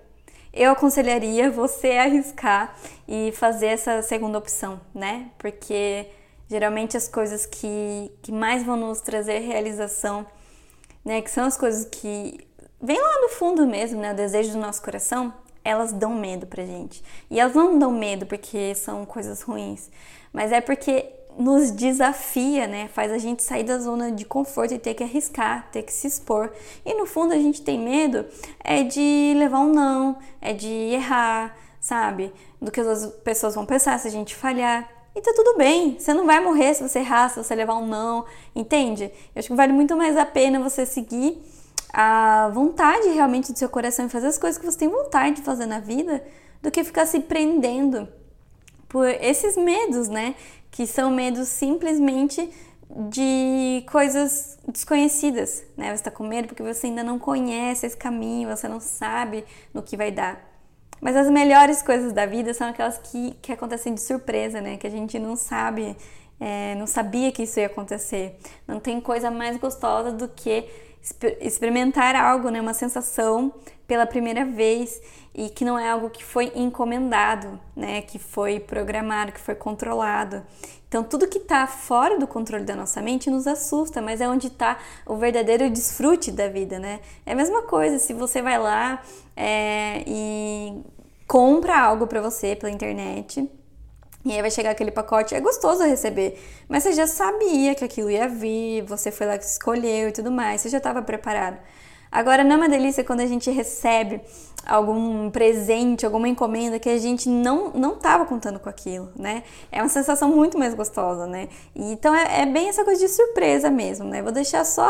Eu 0.52 0.70
aconselharia 0.70 1.50
você 1.50 1.92
arriscar 1.92 2.76
e 3.08 3.32
fazer 3.32 3.66
essa 3.66 4.00
segunda 4.02 4.38
opção, 4.38 4.80
né? 4.94 5.32
Porque 5.36 6.06
geralmente 6.48 6.96
as 6.96 7.08
coisas 7.08 7.46
que, 7.46 8.12
que 8.22 8.30
mais 8.30 8.62
vão 8.62 8.76
nos 8.76 9.00
trazer 9.00 9.40
realização, 9.40 10.24
né? 11.08 11.22
Que 11.22 11.30
são 11.30 11.46
as 11.46 11.56
coisas 11.56 11.86
que 11.86 12.38
vêm 12.80 13.00
lá 13.00 13.22
no 13.22 13.30
fundo 13.30 13.66
mesmo, 13.66 13.98
né? 13.98 14.12
O 14.12 14.14
desejo 14.14 14.52
do 14.52 14.58
nosso 14.58 14.82
coração, 14.82 15.32
elas 15.64 15.90
dão 15.90 16.14
medo 16.14 16.46
pra 16.46 16.66
gente. 16.66 17.02
E 17.30 17.40
elas 17.40 17.54
não 17.54 17.78
dão 17.78 17.90
medo 17.90 18.26
porque 18.26 18.74
são 18.74 19.06
coisas 19.06 19.40
ruins, 19.40 19.90
mas 20.30 20.52
é 20.52 20.60
porque 20.60 21.10
nos 21.38 21.70
desafia, 21.70 22.66
né? 22.66 22.88
Faz 22.88 23.10
a 23.10 23.16
gente 23.16 23.42
sair 23.42 23.64
da 23.64 23.78
zona 23.78 24.12
de 24.12 24.26
conforto 24.26 24.74
e 24.74 24.78
ter 24.78 24.92
que 24.92 25.02
arriscar, 25.02 25.70
ter 25.72 25.82
que 25.82 25.92
se 25.92 26.06
expor. 26.06 26.52
E 26.84 26.92
no 26.92 27.06
fundo 27.06 27.32
a 27.32 27.38
gente 27.38 27.62
tem 27.62 27.78
medo 27.78 28.26
é 28.62 28.82
de 28.82 29.32
levar 29.34 29.60
um 29.60 29.72
não, 29.72 30.18
é 30.42 30.52
de 30.52 30.68
errar, 30.68 31.56
sabe? 31.80 32.34
Do 32.60 32.70
que 32.70 32.80
as 32.80 33.06
pessoas 33.24 33.54
vão 33.54 33.64
pensar 33.64 33.98
se 33.98 34.08
a 34.08 34.10
gente 34.10 34.36
falhar. 34.36 34.97
E 35.18 35.20
tá 35.20 35.32
tudo 35.34 35.56
bem, 35.58 35.98
você 35.98 36.14
não 36.14 36.24
vai 36.24 36.38
morrer 36.38 36.74
se 36.74 36.88
você 36.88 37.00
errar, 37.00 37.28
se 37.28 37.42
você 37.42 37.52
levar 37.52 37.74
um 37.74 37.84
não, 37.84 38.24
entende? 38.54 39.10
Eu 39.34 39.40
acho 39.40 39.48
que 39.48 39.54
vale 39.56 39.72
muito 39.72 39.96
mais 39.96 40.16
a 40.16 40.24
pena 40.24 40.60
você 40.60 40.86
seguir 40.86 41.42
a 41.92 42.48
vontade 42.54 43.08
realmente 43.08 43.52
do 43.52 43.58
seu 43.58 43.68
coração 43.68 44.04
em 44.04 44.08
fazer 44.08 44.28
as 44.28 44.38
coisas 44.38 44.56
que 44.56 44.64
você 44.64 44.78
tem 44.78 44.88
vontade 44.88 45.34
de 45.34 45.42
fazer 45.42 45.66
na 45.66 45.80
vida, 45.80 46.24
do 46.62 46.70
que 46.70 46.84
ficar 46.84 47.04
se 47.04 47.18
prendendo 47.18 48.06
por 48.88 49.08
esses 49.08 49.56
medos, 49.56 50.08
né? 50.08 50.36
Que 50.70 50.86
são 50.86 51.10
medos 51.10 51.48
simplesmente 51.48 52.48
de 53.10 53.84
coisas 53.90 54.56
desconhecidas, 54.68 55.64
né? 55.76 55.88
Você 55.88 55.94
está 55.94 56.12
com 56.12 56.22
medo 56.22 56.46
porque 56.46 56.62
você 56.62 56.86
ainda 56.86 57.02
não 57.02 57.18
conhece 57.18 57.84
esse 57.84 57.96
caminho, 57.96 58.56
você 58.56 58.68
não 58.68 58.78
sabe 58.78 59.44
no 59.74 59.82
que 59.82 59.96
vai 59.96 60.12
dar. 60.12 60.47
Mas 61.00 61.16
as 61.16 61.30
melhores 61.30 61.82
coisas 61.82 62.12
da 62.12 62.26
vida 62.26 62.52
são 62.52 62.68
aquelas 62.68 62.98
que, 62.98 63.32
que 63.42 63.52
acontecem 63.52 63.94
de 63.94 64.00
surpresa, 64.00 64.60
né? 64.60 64.76
Que 64.76 64.86
a 64.86 64.90
gente 64.90 65.18
não 65.18 65.36
sabe, 65.36 65.96
é, 66.40 66.74
não 66.74 66.86
sabia 66.86 67.30
que 67.32 67.42
isso 67.42 67.60
ia 67.60 67.66
acontecer. 67.66 68.38
Não 68.66 68.80
tem 68.80 69.00
coisa 69.00 69.30
mais 69.30 69.56
gostosa 69.56 70.12
do 70.12 70.28
que 70.28 70.68
experimentar 71.40 72.16
algo, 72.16 72.50
né, 72.50 72.60
uma 72.60 72.74
sensação 72.74 73.54
pela 73.86 74.04
primeira 74.04 74.44
vez 74.44 75.00
e 75.34 75.48
que 75.48 75.64
não 75.64 75.78
é 75.78 75.88
algo 75.88 76.10
que 76.10 76.24
foi 76.24 76.52
encomendado, 76.54 77.60
né? 77.76 78.02
Que 78.02 78.18
foi 78.18 78.58
programado, 78.58 79.32
que 79.32 79.40
foi 79.40 79.54
controlado. 79.54 80.42
Então, 80.88 81.04
tudo 81.04 81.28
que 81.28 81.38
está 81.38 81.66
fora 81.66 82.18
do 82.18 82.26
controle 82.26 82.64
da 82.64 82.74
nossa 82.74 83.02
mente 83.02 83.30
nos 83.30 83.46
assusta, 83.46 84.00
mas 84.00 84.20
é 84.20 84.28
onde 84.28 84.46
está 84.46 84.78
o 85.06 85.16
verdadeiro 85.16 85.68
desfrute 85.68 86.32
da 86.32 86.48
vida, 86.48 86.78
né? 86.78 87.00
É 87.26 87.32
a 87.32 87.36
mesma 87.36 87.62
coisa 87.62 87.98
se 87.98 88.14
você 88.14 88.40
vai 88.40 88.58
lá 88.58 89.02
é, 89.36 90.02
e 90.06 90.82
compra 91.26 91.78
algo 91.78 92.06
para 92.06 92.22
você 92.22 92.56
pela 92.56 92.72
internet. 92.72 93.48
E 94.24 94.32
aí 94.32 94.40
vai 94.40 94.50
chegar 94.50 94.70
aquele 94.70 94.90
pacote, 94.90 95.34
é 95.34 95.40
gostoso 95.40 95.84
receber, 95.84 96.38
mas 96.68 96.82
você 96.82 96.92
já 96.92 97.06
sabia 97.06 97.74
que 97.74 97.84
aquilo 97.84 98.10
ia 98.10 98.28
vir, 98.28 98.82
você 98.82 99.12
foi 99.12 99.26
lá 99.26 99.38
que 99.38 99.44
escolheu 99.44 100.08
e 100.08 100.12
tudo 100.12 100.30
mais, 100.30 100.60
você 100.60 100.68
já 100.68 100.78
estava 100.78 101.00
preparado. 101.02 101.58
Agora, 102.10 102.42
não 102.42 102.54
é 102.54 102.56
uma 102.56 102.68
delícia 102.68 103.04
quando 103.04 103.20
a 103.20 103.26
gente 103.26 103.50
recebe 103.50 104.20
algum 104.66 105.30
presente, 105.30 106.04
alguma 106.04 106.28
encomenda 106.28 106.78
que 106.78 106.88
a 106.88 106.98
gente 106.98 107.28
não 107.28 107.70
não 107.70 107.94
estava 107.94 108.26
contando 108.26 108.58
com 108.58 108.68
aquilo, 108.68 109.10
né? 109.16 109.42
É 109.72 109.80
uma 109.82 109.88
sensação 109.88 110.28
muito 110.28 110.58
mais 110.58 110.74
gostosa, 110.74 111.26
né? 111.26 111.48
E, 111.74 111.92
então 111.92 112.14
é, 112.14 112.42
é, 112.42 112.46
bem 112.46 112.68
essa 112.68 112.84
coisa 112.84 113.00
de 113.00 113.08
surpresa 113.08 113.70
mesmo, 113.70 114.06
né? 114.06 114.22
Vou 114.22 114.32
deixar 114.32 114.64
só 114.64 114.88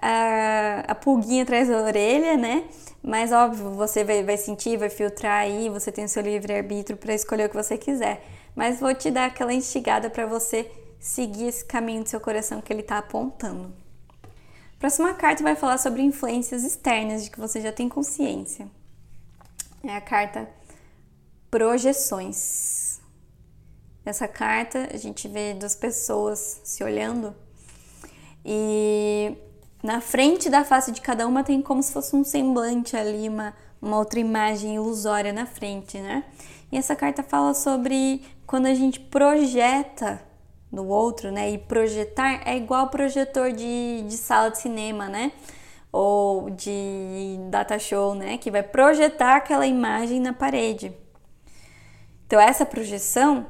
a, 0.00 0.84
a 0.88 0.94
pulguinha 0.94 1.42
atrás 1.42 1.68
da 1.68 1.82
orelha, 1.82 2.36
né? 2.36 2.64
Mas 3.02 3.32
óbvio, 3.32 3.70
você 3.70 4.04
vai, 4.04 4.22
vai 4.22 4.36
sentir, 4.36 4.76
vai 4.76 4.90
filtrar 4.90 5.42
aí, 5.42 5.68
você 5.68 5.90
tem 5.90 6.04
o 6.04 6.08
seu 6.08 6.22
livre-arbítrio 6.22 6.96
para 6.96 7.14
escolher 7.14 7.46
o 7.46 7.48
que 7.48 7.56
você 7.56 7.78
quiser. 7.78 8.24
Mas 8.54 8.80
vou 8.80 8.94
te 8.94 9.10
dar 9.10 9.26
aquela 9.26 9.52
instigada 9.52 10.10
para 10.10 10.26
você 10.26 10.70
seguir 10.98 11.48
esse 11.48 11.64
caminho 11.64 12.02
do 12.02 12.08
seu 12.08 12.20
coração 12.20 12.60
que 12.60 12.72
ele 12.72 12.80
está 12.80 12.98
apontando. 12.98 13.72
Próxima 14.78 15.12
carta 15.14 15.42
vai 15.42 15.56
falar 15.56 15.78
sobre 15.78 16.02
influências 16.02 16.62
externas 16.64 17.24
de 17.24 17.30
que 17.30 17.40
você 17.40 17.60
já 17.60 17.72
tem 17.72 17.88
consciência. 17.88 18.68
É 19.82 19.96
a 19.96 20.00
carta 20.00 20.48
Projeções. 21.50 23.00
Nessa 24.04 24.28
carta 24.28 24.88
a 24.92 24.96
gente 24.96 25.26
vê 25.26 25.54
duas 25.54 25.74
pessoas 25.74 26.60
se 26.62 26.84
olhando 26.84 27.34
e 28.44 29.34
na 29.82 30.00
frente 30.00 30.50
da 30.50 30.64
face 30.64 30.92
de 30.92 31.00
cada 31.00 31.26
uma 31.26 31.42
tem 31.42 31.60
como 31.62 31.82
se 31.82 31.92
fosse 31.92 32.14
um 32.14 32.22
semblante 32.22 32.96
ali, 32.96 33.28
uma, 33.28 33.54
uma 33.80 33.98
outra 33.98 34.20
imagem 34.20 34.74
ilusória 34.76 35.32
na 35.32 35.46
frente, 35.46 35.98
né? 35.98 36.24
E 36.70 36.76
essa 36.76 36.94
carta 36.94 37.22
fala 37.22 37.54
sobre 37.54 38.22
quando 38.46 38.66
a 38.66 38.74
gente 38.74 39.00
projeta 39.00 40.22
no 40.70 40.86
outro, 40.86 41.30
né? 41.30 41.50
E 41.50 41.58
projetar 41.58 42.42
é 42.46 42.56
igual 42.56 42.88
projetor 42.88 43.52
de, 43.52 44.02
de 44.02 44.16
sala 44.16 44.50
de 44.50 44.58
cinema, 44.58 45.08
né? 45.08 45.32
Ou 45.90 46.50
de 46.50 47.38
data 47.50 47.78
show, 47.78 48.14
né? 48.14 48.38
Que 48.38 48.50
vai 48.50 48.62
projetar 48.62 49.36
aquela 49.36 49.66
imagem 49.66 50.20
na 50.20 50.32
parede. 50.32 50.92
Então, 52.26 52.38
essa 52.38 52.66
projeção 52.66 53.46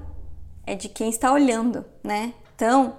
é 0.65 0.75
de 0.75 0.89
quem 0.89 1.09
está 1.09 1.33
olhando, 1.33 1.85
né? 2.03 2.33
Então, 2.55 2.97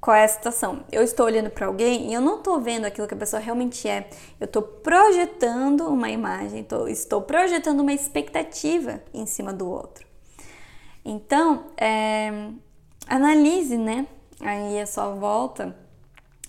qual 0.00 0.14
é 0.16 0.24
a 0.24 0.28
situação? 0.28 0.84
Eu 0.92 1.02
estou 1.02 1.26
olhando 1.26 1.50
para 1.50 1.66
alguém 1.66 2.10
e 2.10 2.14
eu 2.14 2.20
não 2.20 2.38
estou 2.38 2.60
vendo 2.60 2.84
aquilo 2.84 3.08
que 3.08 3.14
a 3.14 3.16
pessoa 3.16 3.40
realmente 3.40 3.88
é. 3.88 4.08
Eu 4.38 4.44
estou 4.44 4.62
projetando 4.62 5.88
uma 5.88 6.10
imagem, 6.10 6.62
tô, 6.62 6.86
estou 6.86 7.22
projetando 7.22 7.80
uma 7.80 7.92
expectativa 7.92 9.02
em 9.14 9.24
cima 9.26 9.52
do 9.52 9.68
outro. 9.68 10.06
Então, 11.04 11.66
é, 11.76 12.50
analise, 13.06 13.76
né? 13.76 14.06
Aí 14.40 14.80
a 14.80 14.86
sua 14.86 15.14
volta, 15.14 15.76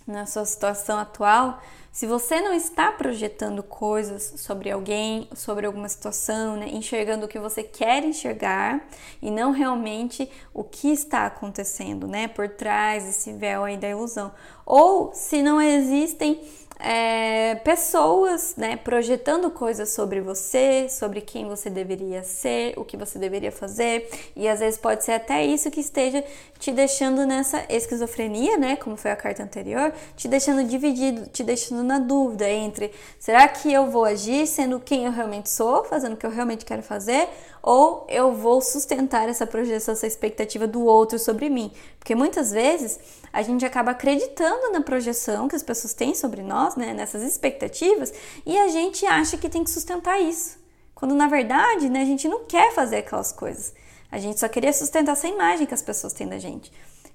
na 0.06 0.26
sua 0.26 0.46
situação 0.46 0.98
atual, 0.98 1.62
se 1.92 2.06
você 2.06 2.40
não 2.40 2.54
está 2.54 2.92
projetando 2.92 3.64
coisas 3.64 4.34
sobre 4.38 4.70
alguém, 4.70 5.28
sobre 5.34 5.66
alguma 5.66 5.90
situação, 5.90 6.56
né, 6.56 6.70
enxergando 6.70 7.26
o 7.26 7.28
que 7.28 7.40
você 7.40 7.64
quer 7.64 8.06
enxergar 8.06 8.88
e 9.20 9.32
não 9.32 9.52
realmente 9.52 10.30
o 10.54 10.64
que 10.64 10.90
está 10.90 11.26
acontecendo, 11.26 12.08
né, 12.08 12.28
por 12.28 12.50
trás 12.50 13.04
desse 13.04 13.34
véu 13.34 13.64
aí 13.64 13.78
da 13.78 13.90
ilusão, 13.90 14.32
ou 14.64 15.12
se 15.12 15.42
não 15.42 15.60
existem 15.60 16.40
é, 16.90 17.56
pessoas, 17.66 18.56
né, 18.56 18.78
projetando 18.78 19.52
coisas 19.52 19.90
sobre 19.90 20.22
você, 20.22 20.88
sobre 20.88 21.20
quem 21.20 21.46
você 21.46 21.70
deveria 21.70 22.24
ser, 22.24 22.80
o 22.80 22.86
que 22.86 22.96
você 22.96 23.20
deveria 23.20 23.52
fazer, 23.52 24.10
e 24.34 24.48
às 24.48 24.62
vezes 24.62 24.80
pode 24.80 25.04
ser 25.04 25.12
até 25.12 25.46
isso 25.46 25.70
que 25.70 25.82
esteja 25.82 26.24
te 26.58 26.72
deixando 26.72 27.26
nessa 27.26 27.66
esquizofrenia, 27.68 28.58
né, 28.58 28.78
como 28.78 28.96
foi 28.96 29.12
a 29.12 29.18
carta 29.18 29.44
anterior, 29.44 29.92
te 30.16 30.30
deixando 30.30 30.64
dividido, 30.64 31.28
te 31.28 31.44
deixando 31.44 31.84
na 31.84 32.00
dúvida 32.00 32.50
entre 32.50 32.94
será 33.20 33.46
que 33.50 33.72
eu 33.72 33.92
vou 33.92 34.06
agir 34.06 34.48
sendo 34.48 34.80
quem 34.80 35.04
eu 35.04 35.12
realmente 35.12 35.50
sou, 35.50 35.84
fazendo 35.84 36.14
o 36.14 36.18
que 36.18 36.26
eu 36.26 36.32
realmente 36.32 36.64
quero 36.64 36.82
fazer, 36.82 37.28
ou 37.62 38.06
eu 38.08 38.32
vou 38.32 38.62
sustentar 38.62 39.28
essa 39.28 39.46
projeção, 39.46 39.92
essa 39.92 40.08
expectativa 40.08 40.66
do 40.66 40.86
outro 40.86 41.20
sobre 41.20 41.50
mim, 41.50 41.70
porque 42.00 42.16
muitas 42.16 42.50
vezes 42.50 42.98
a 43.34 43.42
gente 43.42 43.66
acaba 43.66 43.92
acreditando 43.92 44.72
na 44.72 44.80
projeção 44.80 45.50
que 45.50 45.56
as 45.56 45.62
pessoas 45.62 45.94
têm 45.94 46.16
sobre 46.16 46.42
nós, 46.42 46.77
né, 46.78 46.94
nessas 46.94 47.24
expectativas, 47.24 48.14
e 48.46 48.58
a 48.58 48.68
gente 48.68 49.06
acha 49.06 49.38
que 49.38 49.50
tem 49.50 49.64
que 49.64 49.70
sustentar 49.70 50.22
isso. 50.22 50.58
Quando 50.94 51.14
na 51.14 51.28
verdade, 51.28 51.90
né, 51.90 52.02
a 52.02 52.06
gente 52.06 52.28
não 52.28 52.46
quer 52.46 52.74
fazer 52.74 52.98
aquelas 52.98 53.32
coisas. 53.32 53.74
A 54.12 54.18
gente 54.18 54.40
só 54.40 54.48
queria 54.48 54.72
sustentar 54.72 55.12
essa 55.12 55.28
imagem 55.28 55.68
que 55.68 55.74
as 55.74 55.82
pessoas 55.82 56.14
têm 56.14 56.28
da 56.28 56.40
gente. 56.40 56.72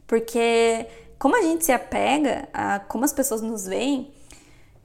Porque 0.07 0.87
como 1.19 1.37
a 1.37 1.43
gente 1.43 1.65
se 1.65 1.73
apega 1.73 2.49
a 2.53 2.81
como 2.81 3.05
as 3.05 3.13
pessoas 3.13 3.41
nos 3.41 3.65
veem, 3.65 4.13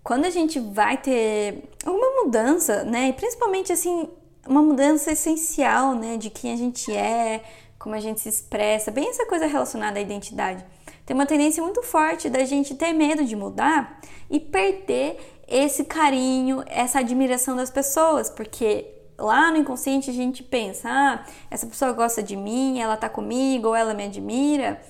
quando 0.04 0.26
a 0.26 0.30
gente 0.30 0.60
vai 0.60 0.98
ter 0.98 1.64
alguma 1.86 2.24
mudança, 2.24 2.84
né, 2.84 3.10
e 3.10 3.14
principalmente 3.14 3.74
assim, 3.74 4.10
uma 4.48 4.62
mudança 4.62 5.12
essencial, 5.12 5.94
né, 5.96 6.16
de 6.16 6.30
quem 6.30 6.54
a 6.54 6.56
gente 6.56 6.96
é, 6.96 7.44
como 7.78 7.94
a 7.94 8.00
gente 8.00 8.22
se 8.22 8.30
expressa, 8.30 8.90
bem 8.90 9.10
essa 9.10 9.26
coisa 9.26 9.46
relacionada 9.46 10.00
à 10.00 10.02
identidade 10.02 10.64
tem 11.08 11.16
uma 11.16 11.26
tendência 11.26 11.64
muito 11.64 11.82
forte 11.82 12.30
da 12.30 12.44
gente 12.44 12.76
ter 12.76 12.92
medo 12.92 13.24
de 13.24 13.34
mudar 13.34 14.02
e 14.30 14.42
perder 14.42 15.18
esse 15.48 15.86
carinho, 15.86 16.62
essa 16.68 17.00
admiração 17.00 17.56
das 17.56 17.72
pessoas, 17.72 18.30
porque 18.30 18.86
lá 19.18 19.50
no 19.50 19.56
inconsciente 19.56 20.10
a 20.10 20.14
gente 20.14 20.44
pensa: 20.44 20.90
ah, 20.92 21.26
essa 21.50 21.66
pessoa 21.66 21.94
gosta 21.94 22.22
de 22.22 22.36
mim, 22.36 22.80
ela 22.80 22.98
tá 22.98 23.08
comigo, 23.08 23.70
ou 23.70 23.76
ela 23.76 23.94
me 23.94 24.04
admira, 24.04 24.82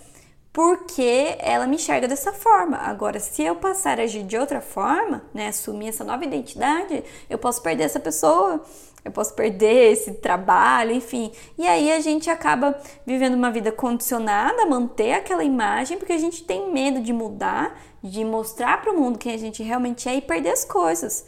porque 0.58 1.38
ela 1.38 1.68
me 1.68 1.76
enxerga 1.76 2.08
dessa 2.08 2.34
forma. 2.34 2.78
Agora, 2.78 3.20
se 3.20 3.44
eu 3.44 3.58
passar 3.58 4.00
a 4.00 4.04
agir 4.06 4.24
de 4.24 4.36
outra 4.36 4.60
forma, 4.60 5.22
né, 5.32 5.50
assumir 5.50 5.90
essa 5.90 6.04
nova 6.04 6.26
identidade, 6.26 7.04
eu 7.30 7.38
posso 7.38 7.62
perder 7.62 7.84
essa 7.84 8.00
pessoa 8.00 8.66
eu 9.06 9.12
posso 9.12 9.36
perder 9.36 9.94
esse 9.94 10.16
trabalho, 10.16 10.92
enfim. 10.92 11.32
E 11.58 11.66
aí 11.66 11.92
a 11.92 12.00
gente 12.02 12.30
acaba 12.30 12.76
vivendo 13.06 13.36
uma 13.36 13.52
vida 13.52 13.72
condicionada 13.72 14.64
a 14.64 14.66
manter 14.66 15.14
aquela 15.14 15.44
imagem 15.44 15.98
porque 15.98 16.12
a 16.12 16.18
gente 16.18 16.44
tem 16.44 16.74
medo 16.74 17.00
de 17.00 17.14
mudar, 17.14 17.80
de 18.04 18.26
mostrar 18.26 18.82
para 18.82 18.92
o 18.92 19.00
mundo 19.00 19.20
quem 19.20 19.36
a 19.36 19.38
gente 19.38 19.62
realmente 19.62 20.10
é 20.10 20.16
e 20.16 20.22
perder 20.22 20.50
as 20.50 20.66
coisas. 20.66 21.26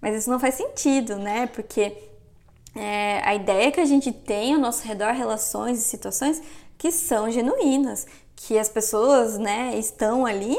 Mas 0.00 0.14
isso 0.14 0.30
não 0.30 0.38
faz 0.38 0.54
sentido, 0.54 1.16
né? 1.16 1.48
Porque 1.48 1.98
é, 2.74 3.20
a 3.24 3.34
ideia 3.34 3.72
que 3.72 3.80
a 3.80 3.84
gente 3.84 4.10
tem 4.12 4.54
ao 4.54 4.60
nosso 4.60 4.86
redor, 4.86 5.12
relações 5.12 5.80
e 5.80 5.82
situações 5.82 6.40
que 6.78 6.92
são 6.92 7.28
genuínas, 7.30 8.06
que 8.40 8.58
as 8.58 8.68
pessoas, 8.68 9.36
né, 9.36 9.76
estão 9.76 10.24
ali 10.24 10.56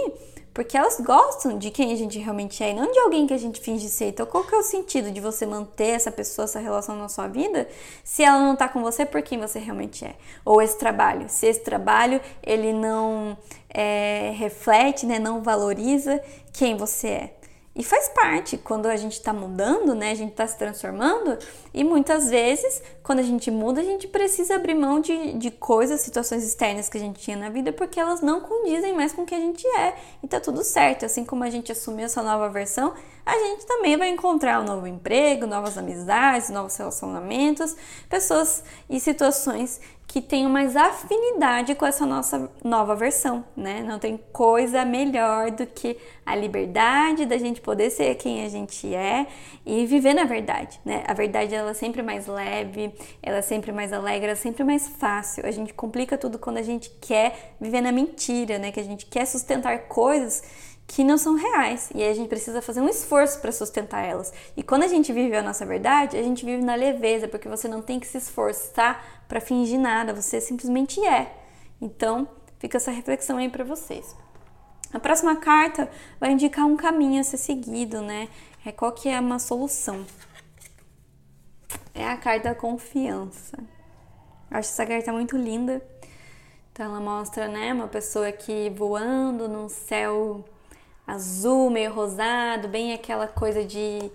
porque 0.53 0.75
elas 0.75 0.99
gostam 0.99 1.57
de 1.57 1.71
quem 1.71 1.93
a 1.93 1.95
gente 1.95 2.19
realmente 2.19 2.61
é 2.61 2.71
e 2.71 2.73
não 2.73 2.91
de 2.91 2.99
alguém 2.99 3.25
que 3.25 3.33
a 3.33 3.37
gente 3.37 3.61
finge 3.61 3.87
ser. 3.87 4.09
Então, 4.09 4.25
qual 4.25 4.43
que 4.43 4.53
é 4.53 4.57
o 4.57 4.63
sentido 4.63 5.09
de 5.09 5.21
você 5.21 5.45
manter 5.45 5.91
essa 5.91 6.11
pessoa, 6.11 6.43
essa 6.43 6.59
relação 6.59 6.97
na 6.97 7.07
sua 7.07 7.27
vida, 7.27 7.67
se 8.03 8.23
ela 8.23 8.39
não 8.39 8.57
tá 8.57 8.67
com 8.67 8.81
você 8.81 9.05
por 9.05 9.21
quem 9.21 9.39
você 9.39 9.57
realmente 9.57 10.03
é? 10.03 10.15
Ou 10.43 10.61
esse 10.61 10.77
trabalho, 10.77 11.29
se 11.29 11.45
esse 11.45 11.61
trabalho 11.61 12.19
ele 12.43 12.73
não 12.73 13.37
é, 13.69 14.33
reflete, 14.35 15.05
né, 15.05 15.17
não 15.17 15.41
valoriza 15.41 16.21
quem 16.51 16.75
você 16.75 17.07
é. 17.07 17.38
E 17.75 17.83
faz 17.83 18.09
parte 18.09 18.57
quando 18.57 18.87
a 18.87 18.95
gente 18.97 19.13
está 19.13 19.31
mudando, 19.31 19.93
né? 19.93 20.11
A 20.11 20.15
gente 20.15 20.31
está 20.31 20.45
se 20.45 20.57
transformando 20.57 21.37
e 21.73 21.83
muitas 21.83 22.29
vezes, 22.29 22.81
quando 23.03 23.19
a 23.19 23.23
gente 23.23 23.49
muda, 23.51 23.79
a 23.79 23.83
gente 23.83 24.07
precisa 24.07 24.55
abrir 24.55 24.73
mão 24.73 24.99
de, 24.99 25.33
de 25.33 25.51
coisas, 25.51 26.01
situações 26.01 26.43
externas 26.43 26.89
que 26.89 26.97
a 26.97 26.99
gente 26.99 27.19
tinha 27.19 27.37
na 27.37 27.49
vida 27.49 27.71
porque 27.71 27.99
elas 27.99 28.21
não 28.21 28.41
condizem 28.41 28.93
mais 28.93 29.13
com 29.13 29.21
o 29.21 29.25
que 29.25 29.35
a 29.35 29.39
gente 29.39 29.65
é. 29.67 29.95
E 30.21 30.27
tá 30.27 30.39
tudo 30.39 30.63
certo. 30.63 31.05
Assim 31.05 31.23
como 31.23 31.43
a 31.43 31.49
gente 31.49 31.71
assumiu 31.71 32.05
essa 32.05 32.23
nova 32.23 32.49
versão, 32.49 32.93
a 33.25 33.37
gente 33.37 33.65
também 33.65 33.95
vai 33.95 34.09
encontrar 34.09 34.59
um 34.59 34.65
novo 34.65 34.87
emprego, 34.87 35.45
novas 35.45 35.77
amizades, 35.77 36.49
novos 36.49 36.75
relacionamentos, 36.75 37.77
pessoas 38.09 38.63
e 38.89 38.99
situações 38.99 39.79
que 40.09 40.21
tenham 40.21 40.49
mais 40.49 40.75
afinidade 40.75 41.75
com 41.75 41.85
essa 41.85 42.03
nossa 42.03 42.49
nova 42.63 42.95
versão, 42.95 43.45
né? 43.55 43.83
Não 43.83 43.99
tem 43.99 44.19
coisa 44.33 44.83
melhor 44.83 45.51
do 45.51 45.67
que 45.67 45.97
a 46.25 46.35
liberdade 46.35 47.27
da 47.27 47.37
gente 47.37 47.61
poder 47.61 47.91
ser 47.91 48.15
quem 48.15 48.43
a 48.43 48.49
gente 48.49 48.91
é 48.91 49.27
e 49.63 49.85
viver 49.85 50.15
na 50.15 50.23
verdade, 50.23 50.79
né? 50.83 51.03
A 51.05 51.13
verdade 51.13 51.53
ela 51.53 51.69
é 51.69 51.73
sempre 51.75 52.01
mais 52.01 52.25
leve, 52.25 52.91
ela 53.21 53.37
é 53.37 53.41
sempre 53.43 53.71
mais 53.71 53.93
alegre, 53.93 54.23
ela 54.23 54.31
é 54.31 54.35
sempre 54.35 54.63
mais 54.63 54.87
fácil. 54.87 55.45
A 55.45 55.51
gente 55.51 55.75
complica 55.75 56.17
tudo 56.17 56.39
quando 56.39 56.57
a 56.57 56.63
gente 56.63 56.89
quer 56.99 57.53
viver 57.61 57.81
na 57.81 57.91
mentira, 57.91 58.57
né? 58.57 58.71
Que 58.71 58.79
a 58.79 58.83
gente 58.83 59.05
quer 59.05 59.27
sustentar 59.27 59.77
coisas 59.81 60.41
que 60.89 61.03
não 61.03 61.19
são 61.19 61.35
reais 61.35 61.91
e 61.93 62.03
a 62.03 62.11
gente 62.15 62.27
precisa 62.27 62.63
fazer 62.63 62.81
um 62.81 62.89
esforço 62.89 63.39
para 63.39 63.51
sustentar 63.51 64.03
elas. 64.03 64.33
E 64.57 64.63
quando 64.63 64.81
a 64.83 64.87
gente 64.87 65.13
vive 65.13 65.35
a 65.35 65.43
nossa 65.43 65.63
verdade, 65.63 66.17
a 66.17 66.23
gente 66.23 66.43
vive 66.43 66.63
na 66.63 66.73
leveza, 66.73 67.27
porque 67.27 67.47
você 67.47 67.67
não 67.67 67.79
tem 67.79 67.99
que 67.99 68.07
se 68.07 68.17
esforçar 68.17 69.23
para 69.27 69.39
fingir 69.39 69.79
nada, 69.79 70.15
você 70.15 70.41
simplesmente 70.41 70.99
é. 71.05 71.31
Então, 71.79 72.27
fica 72.57 72.77
essa 72.77 72.89
reflexão 72.89 73.37
aí 73.37 73.47
para 73.49 73.63
vocês. 73.63 74.15
A 74.91 74.99
próxima 74.99 75.35
carta 75.35 75.87
vai 76.19 76.31
indicar 76.31 76.65
um 76.65 76.75
caminho 76.75 77.21
a 77.21 77.23
ser 77.23 77.37
seguido, 77.37 78.01
né? 78.01 78.27
É 78.65 78.71
qual 78.71 78.91
que 78.91 79.07
é 79.09 79.19
uma 79.19 79.37
solução. 79.37 80.03
É 81.93 82.07
a 82.07 82.17
carta 82.17 82.55
confiança. 82.55 83.59
Acho 84.49 84.69
essa 84.69 84.87
carta 84.87 85.13
muito 85.13 85.37
linda. 85.37 85.87
Então 86.73 86.87
ela 86.87 86.99
mostra, 86.99 87.47
né, 87.47 87.71
uma 87.73 87.87
pessoa 87.87 88.27
aqui 88.27 88.73
voando 88.75 89.47
num 89.47 89.69
céu 89.69 90.43
azul, 91.09 91.69
meio 91.69 91.93
rosado, 91.93 92.67
bem 92.67 92.93
aquela 92.93 93.27
coisa 93.27 93.63
de 93.63 94.11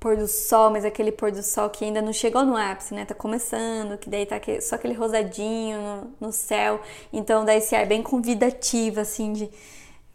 pôr 0.00 0.16
do 0.16 0.28
sol, 0.28 0.70
mas 0.70 0.84
aquele 0.84 1.10
pôr 1.10 1.32
do 1.32 1.42
sol 1.42 1.68
que 1.70 1.84
ainda 1.84 2.00
não 2.00 2.12
chegou 2.12 2.44
no 2.44 2.56
ápice, 2.56 2.94
né? 2.94 3.04
Tá 3.04 3.14
começando, 3.14 3.98
que 3.98 4.08
daí 4.08 4.24
tá 4.26 4.36
só 4.60 4.76
aquele 4.76 4.94
rosadinho 4.94 5.80
no, 6.20 6.26
no 6.28 6.32
céu. 6.32 6.80
Então 7.12 7.44
dá 7.44 7.54
esse 7.54 7.74
ar 7.74 7.86
bem 7.86 8.02
convidativo, 8.02 9.00
assim, 9.00 9.32
de 9.32 9.50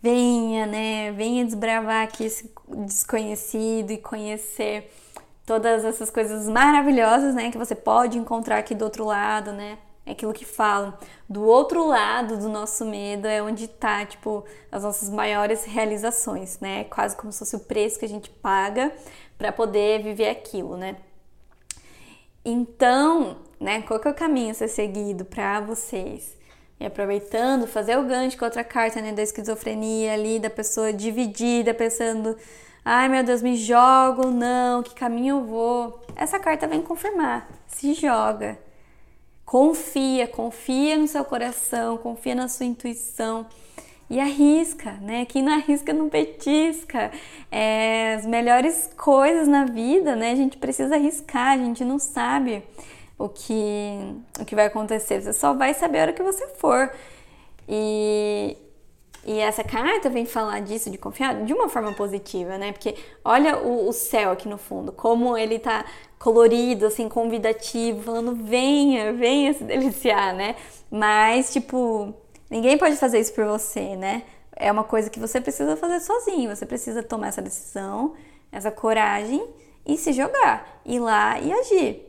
venha, 0.02 0.66
né? 0.66 1.12
Venha 1.12 1.46
desbravar 1.46 2.04
aqui 2.04 2.26
esse 2.26 2.50
desconhecido 2.70 3.92
e 3.92 3.98
conhecer 3.98 4.92
todas 5.46 5.84
essas 5.84 6.10
coisas 6.10 6.48
maravilhosas, 6.48 7.36
né? 7.36 7.52
Que 7.52 7.58
você 7.58 7.76
pode 7.76 8.18
encontrar 8.18 8.60
aqui 8.60 8.74
do 8.74 8.86
outro 8.86 9.06
lado, 9.06 9.52
né? 9.52 9.78
É 10.06 10.12
aquilo 10.12 10.34
que 10.34 10.44
falam. 10.44 10.94
Do 11.30 11.44
outro 11.44 11.88
lado 11.88 12.38
do 12.38 12.50
nosso 12.50 12.86
medo 12.86 13.26
é 13.26 13.42
onde 13.42 13.68
tá, 13.68 14.06
tipo, 14.06 14.44
as 14.72 14.84
nossas 14.84 15.10
maiores 15.10 15.64
realizações, 15.64 16.60
né? 16.60 16.84
Quase 16.86 17.16
como 17.16 17.32
se 17.32 17.40
fosse 17.40 17.56
o 17.56 17.60
preço 17.60 18.00
que 18.00 18.06
a 18.06 18.10
gente 18.10 18.30
paga 18.30 18.92
para 19.38 19.52
poder 19.52 20.04
viver 20.04 20.30
aquilo, 20.30 20.76
né? 20.76 20.98
Então, 22.46 23.38
né, 23.60 23.82
qual 23.84 24.00
que 24.00 24.08
é 24.08 24.12
o 24.12 24.14
caminho 24.14 24.52
a 24.52 24.54
ser 24.54 24.68
seguido 24.68 25.24
para 25.24 25.62
vocês? 25.62 26.38
E 26.78 26.86
aproveitando, 26.86 27.66
fazer 27.66 27.98
o 27.98 28.04
gancho 28.04 28.38
com 28.38 28.44
outra 28.44 28.64
carta, 28.66 29.02
né, 29.02 29.14
da 29.14 29.22
esquizofrenia 29.22 30.14
ali, 30.14 30.40
da 30.40 30.50
pessoa 30.50 30.92
dividida, 30.92 31.74
pensando, 31.74 32.36
ai 32.84 33.08
meu 33.08 33.24
Deus, 33.24 33.42
me 33.42 33.56
jogo, 33.56 34.28
não, 34.30 34.84
que 34.84 34.94
caminho 34.94 35.38
eu 35.38 35.46
vou? 35.46 36.02
Essa 36.18 36.38
carta 36.38 36.68
vem 36.68 36.82
confirmar, 36.82 37.48
se 37.68 37.94
joga, 37.94 38.60
Confia, 39.46 40.28
confia 40.28 40.98
no 40.98 41.08
seu 41.08 41.24
coração, 41.24 41.98
confia 41.98 42.34
na 42.34 42.48
sua 42.48 42.66
intuição 42.66 43.46
e 44.10 44.20
arrisca, 44.20 44.94
né? 45.02 45.26
Quem 45.26 45.42
não 45.44 45.54
arrisca 45.54 45.94
não 45.94 46.10
petisca. 46.10 47.12
É, 47.52 48.16
as 48.16 48.26
melhores 48.26 48.90
coisas 48.98 49.48
na 49.48 49.66
vida, 49.66 50.16
né? 50.16 50.32
A 50.32 50.36
gente 50.36 50.58
precisa 50.58 50.96
arriscar, 50.96 51.54
a 51.54 51.58
gente 51.58 51.84
não 51.84 52.00
sabe 52.00 52.64
o 53.18 53.30
que, 53.30 54.16
o 54.40 54.46
que 54.46 54.56
vai 54.56 54.66
acontecer, 54.66 55.22
você 55.22 55.34
só 55.34 55.54
vai 55.54 55.74
saber 55.74 56.00
a 56.00 56.02
hora 56.04 56.14
que 56.14 56.24
você 56.24 56.48
for. 56.58 56.92
E, 57.68 58.23
e 59.34 59.40
essa 59.40 59.64
carta 59.64 60.10
vem 60.10 60.26
falar 60.26 60.60
disso, 60.62 60.92
de 60.92 60.98
confiar, 60.98 61.44
de 61.44 61.54
uma 61.54 61.68
forma 61.68 61.92
positiva, 61.94 62.56
né? 62.58 62.72
Porque 62.72 62.96
olha 63.26 63.58
o, 63.58 63.90
o 63.90 63.94
céu 63.94 64.32
aqui 64.32 64.48
no 64.48 64.60
fundo, 64.60 64.92
como 64.92 65.36
ele 65.36 65.58
tá 65.58 65.86
colorido, 66.20 66.86
assim, 66.86 67.10
convidativo, 67.10 68.04
falando 68.04 68.36
venha, 68.36 69.12
venha 69.14 69.52
se 69.54 69.64
deliciar, 69.64 70.36
né? 70.36 70.56
Mas, 70.90 71.52
tipo, 71.52 72.14
ninguém 72.50 72.78
pode 72.78 72.96
fazer 72.96 73.20
isso 73.20 73.34
por 73.34 73.46
você, 73.46 73.96
né? 73.96 74.24
É 74.56 74.72
uma 74.72 74.84
coisa 74.84 75.10
que 75.10 75.20
você 75.20 75.42
precisa 75.42 75.76
fazer 75.76 76.00
sozinho, 76.00 76.56
você 76.56 76.66
precisa 76.66 77.02
tomar 77.02 77.30
essa 77.30 77.42
decisão, 77.42 78.14
essa 78.52 78.70
coragem 78.70 79.44
e 79.84 79.98
se 79.98 80.14
jogar, 80.14 80.80
ir 80.86 81.00
lá 81.00 81.40
e 81.40 81.52
agir. 81.52 82.08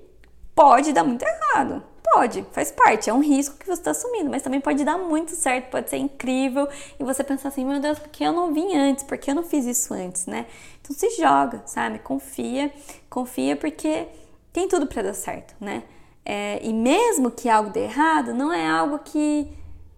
Pode 0.55 0.93
dar 0.93 1.05
muito 1.05 1.25
errado, 1.25 1.83
Pode, 2.15 2.47
faz 2.53 2.71
parte, 2.71 3.11
é 3.11 3.13
um 3.13 3.19
risco 3.19 3.57
que 3.59 3.67
você 3.67 3.73
está 3.73 3.91
assumindo, 3.91 4.31
mas 4.31 4.41
também 4.41 4.61
pode 4.61 4.85
dar 4.85 4.97
muito 4.97 5.33
certo, 5.33 5.69
pode 5.69 5.91
ser 5.91 5.97
incrível 5.97 6.69
e 6.99 7.03
você 7.03 7.25
pensar 7.25 7.49
assim: 7.49 7.65
meu 7.65 7.81
Deus, 7.81 7.99
por 7.99 8.09
que 8.09 8.23
eu 8.23 8.33
não 8.33 8.55
vim 8.55 8.73
antes? 8.77 9.03
Por 9.03 9.19
que 9.19 9.33
eu 9.33 9.35
não 9.35 9.43
fiz 9.43 9.67
isso 9.67 9.93
antes, 9.93 10.27
né? 10.27 10.47
Então 10.81 10.95
se 10.95 11.11
joga, 11.21 11.63
sabe? 11.67 11.99
Confia, 11.99 12.73
confia 13.11 13.57
porque 13.57 14.07
tem 14.53 14.69
tudo 14.69 14.87
para 14.87 15.03
dar 15.03 15.13
certo, 15.13 15.57
né? 15.61 15.83
É, 16.25 16.61
e 16.63 16.73
mesmo 16.73 17.33
que 17.33 17.49
algo 17.49 17.71
dê 17.71 17.81
errado, 17.81 18.33
não 18.33 18.53
é 18.53 18.65
algo 18.65 19.01
que, 19.01 19.49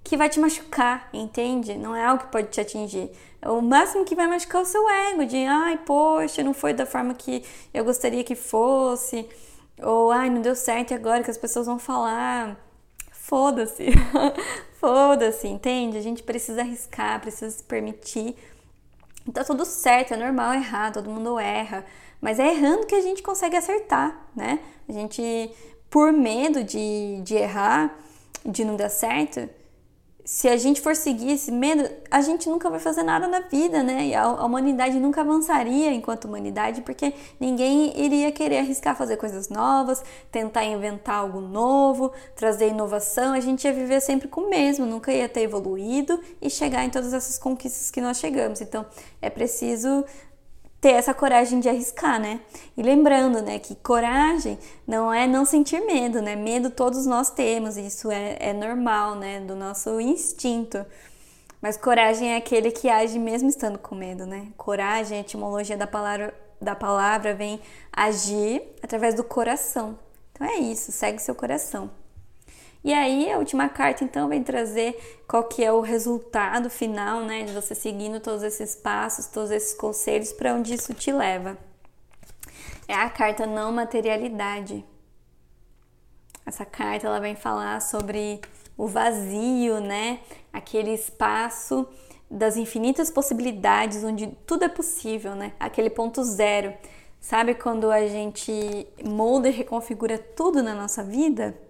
que 0.03 0.17
vai 0.17 0.31
te 0.31 0.41
machucar, 0.41 1.11
entende? 1.13 1.75
Não 1.75 1.95
é 1.95 2.03
algo 2.03 2.25
que 2.25 2.33
pode 2.33 2.49
te 2.49 2.63
atingir. 2.63 3.11
O 3.45 3.61
máximo 3.61 4.07
que 4.07 4.15
vai 4.15 4.27
machucar 4.27 4.63
é 4.63 4.65
o 4.65 4.67
seu 4.67 4.89
ego, 4.89 5.27
de 5.27 5.45
ai, 5.45 5.77
poxa, 5.85 6.43
não 6.43 6.55
foi 6.55 6.73
da 6.73 6.87
forma 6.87 7.13
que 7.13 7.45
eu 7.75 7.85
gostaria 7.85 8.25
que 8.25 8.35
fosse. 8.35 9.29
Ou, 9.83 10.11
ai, 10.11 10.31
não 10.31 10.41
deu 10.41 10.55
certo 10.55 10.95
agora 10.95 11.23
que 11.23 11.31
as 11.31 11.39
pessoas 11.39 11.67
vão 11.67 11.79
falar. 11.79 12.57
Foda-se. 13.13 13.87
Foda-se, 14.81 15.49
entende? 15.49 15.99
A 15.99 16.03
gente 16.03 16.23
precisa 16.23 16.61
arriscar, 16.61 17.21
precisa 17.21 17.51
se 17.51 17.63
permitir. 17.63 18.37
Tá 19.33 19.43
tudo 19.43 19.65
certo, 19.65 20.15
é 20.15 20.17
normal 20.17 20.55
errar, 20.55 20.93
todo 20.93 21.11
mundo 21.11 21.39
erra. 21.39 21.85
Mas 22.21 22.39
é 22.39 22.49
errando 22.49 22.87
que 22.87 22.95
a 22.95 23.01
gente 23.01 23.23
consegue 23.23 23.57
acertar, 23.57 24.29
né? 24.35 24.61
A 24.89 24.93
gente, 24.93 25.51
por 25.91 26.13
medo 26.13 26.63
de, 26.63 27.21
de 27.23 27.35
errar, 27.35 27.99
de 28.45 28.65
não 28.65 28.77
dar 28.77 28.89
certo, 28.89 29.49
se 30.27 30.49
a 30.49 30.57
gente 30.57 30.81
for 30.81 30.97
seguir 30.97 31.31
esse 31.31 31.53
medo, 31.53 31.89
a 32.11 32.21
gente 32.21 32.49
nunca 32.49 32.69
vai 32.69 32.81
fazer 32.81 33.05
nada 33.05 33.29
na 33.29 33.43
vida, 33.43 33.85
né? 33.85 34.07
E 34.07 34.15
a, 34.15 34.25
a, 34.25 34.45
humanidade 34.45 34.99
nunca 34.99 35.21
avançaria 35.21 35.93
enquanto 35.93 36.25
humanidade, 36.25 36.81
porque 36.81 37.15
ninguém 37.39 37.97
iria 37.97 38.33
querer 38.33 38.59
arriscar 38.59 38.97
fazer 38.97 39.19
coisas 39.19 39.49
novas, 39.49 40.03
tentar 40.33 40.65
inventar 40.65 41.21
algo 41.21 41.41
novo, 41.41 42.11
trazer 42.35 42.71
inovação. 42.71 43.35
A 43.35 43.41
gente 43.41 43.65
ia 43.67 43.73
viver 43.73 44.01
sempre 44.01 44.27
com 44.27 44.41
o 44.41 44.51
mesmo, 44.51 44.85
nunca 44.85 45.13
ia 45.13 45.29
ter 45.29 45.43
evoluído 45.43 46.21
e 46.43 46.51
chegar 46.51 46.85
em 46.85 46.91
todas 46.91 47.15
essas 47.15 47.39
conquistas 47.39 47.93
que 47.93 48.01
nós 48.01 48.19
chegamos. 48.19 48.61
Então, 48.61 48.85
é 49.23 49.31
preciso 49.31 50.05
ter 50.81 50.91
essa 50.91 51.15
coragem 51.15 51.61
de 51.61 51.69
arriscar, 51.69 52.21
né? 52.21 52.41
E 52.77 52.83
lembrando, 52.83 53.43
né, 53.43 53.59
que 53.59 53.75
coragem 53.75 54.59
não 54.87 55.13
é 55.13 55.27
não 55.27 55.45
sentir 55.45 55.81
medo, 55.81 56.21
né? 56.21 56.37
Medo 56.37 56.71
todos 56.71 57.07
nós 57.07 57.31
temos, 57.31 57.77
isso 57.77 58.11
é, 58.11 58.37
é 58.39 58.53
normal, 58.53 59.15
né? 59.15 59.41
Do 59.41 59.57
nosso 59.57 60.01
instinto. 60.01 60.85
Mas 61.61 61.77
coragem 61.77 62.35
é 62.35 62.37
aquele 62.37 62.71
que 62.71 62.89
age 62.89 63.19
mesmo 63.19 63.49
estando 63.49 63.79
com 63.79 63.95
medo, 63.95 64.27
né? 64.27 64.49
Coragem, 64.57 65.19
a 65.19 65.21
etimologia 65.23 65.77
da 65.77 65.87
palavra, 65.87 66.35
da 66.61 66.77
palavra 66.77 67.35
vem 67.35 67.61
agir 67.93 68.63
através 68.83 69.15
do 69.15 69.25
coração. 69.25 69.99
Então 70.33 70.47
é 70.47 70.59
isso, 70.59 70.93
segue 70.93 71.21
seu 71.21 71.35
coração. 71.35 71.91
E 72.87 72.95
aí 72.95 73.33
a 73.33 73.39
última 73.39 73.69
carta 73.69 74.05
então 74.05 74.29
vem 74.29 74.45
trazer 74.45 74.97
qual 75.27 75.43
que 75.43 75.65
é 75.65 75.73
o 75.73 75.81
resultado 75.81 76.71
final, 76.71 77.21
né, 77.23 77.43
de 77.43 77.53
você 77.53 77.75
seguindo 77.75 78.21
todos 78.21 78.45
esses 78.45 78.77
passos, 78.77 79.27
todos 79.27 79.51
esses 79.51 79.75
conselhos 79.75 80.33
para 80.33 80.55
onde 80.55 80.73
isso 80.73 80.95
te 80.95 81.11
leva. 81.11 81.59
É 82.87 82.95
a 82.95 83.11
carta 83.11 83.45
não 83.45 83.73
materialidade. 83.73 84.85
Essa 86.47 86.65
carta 86.65 87.09
ela 87.09 87.19
vem 87.19 87.35
falar 87.35 87.83
sobre 87.83 88.41
o 88.79 88.87
vazio, 88.87 89.81
né? 89.81 90.21
Aquele 90.53 90.95
espaço 90.95 91.89
das 92.31 92.57
infinitas 92.57 93.11
possibilidades 93.11 94.05
onde 94.05 94.29
tudo 94.47 94.65
é 94.65 94.69
possível, 94.69 95.35
né? 95.35 95.55
Aquele 95.59 95.91
ponto 95.91 96.23
zero. 96.23 96.73
Sabe 97.21 97.57
quando 97.57 97.91
a 97.91 98.07
gente 98.07 98.87
molda 99.05 99.49
e 99.49 99.53
reconfigura 99.53 100.17
tudo 100.17 100.63
na 100.63 100.73
nossa 100.73 101.03
vida? 101.03 101.66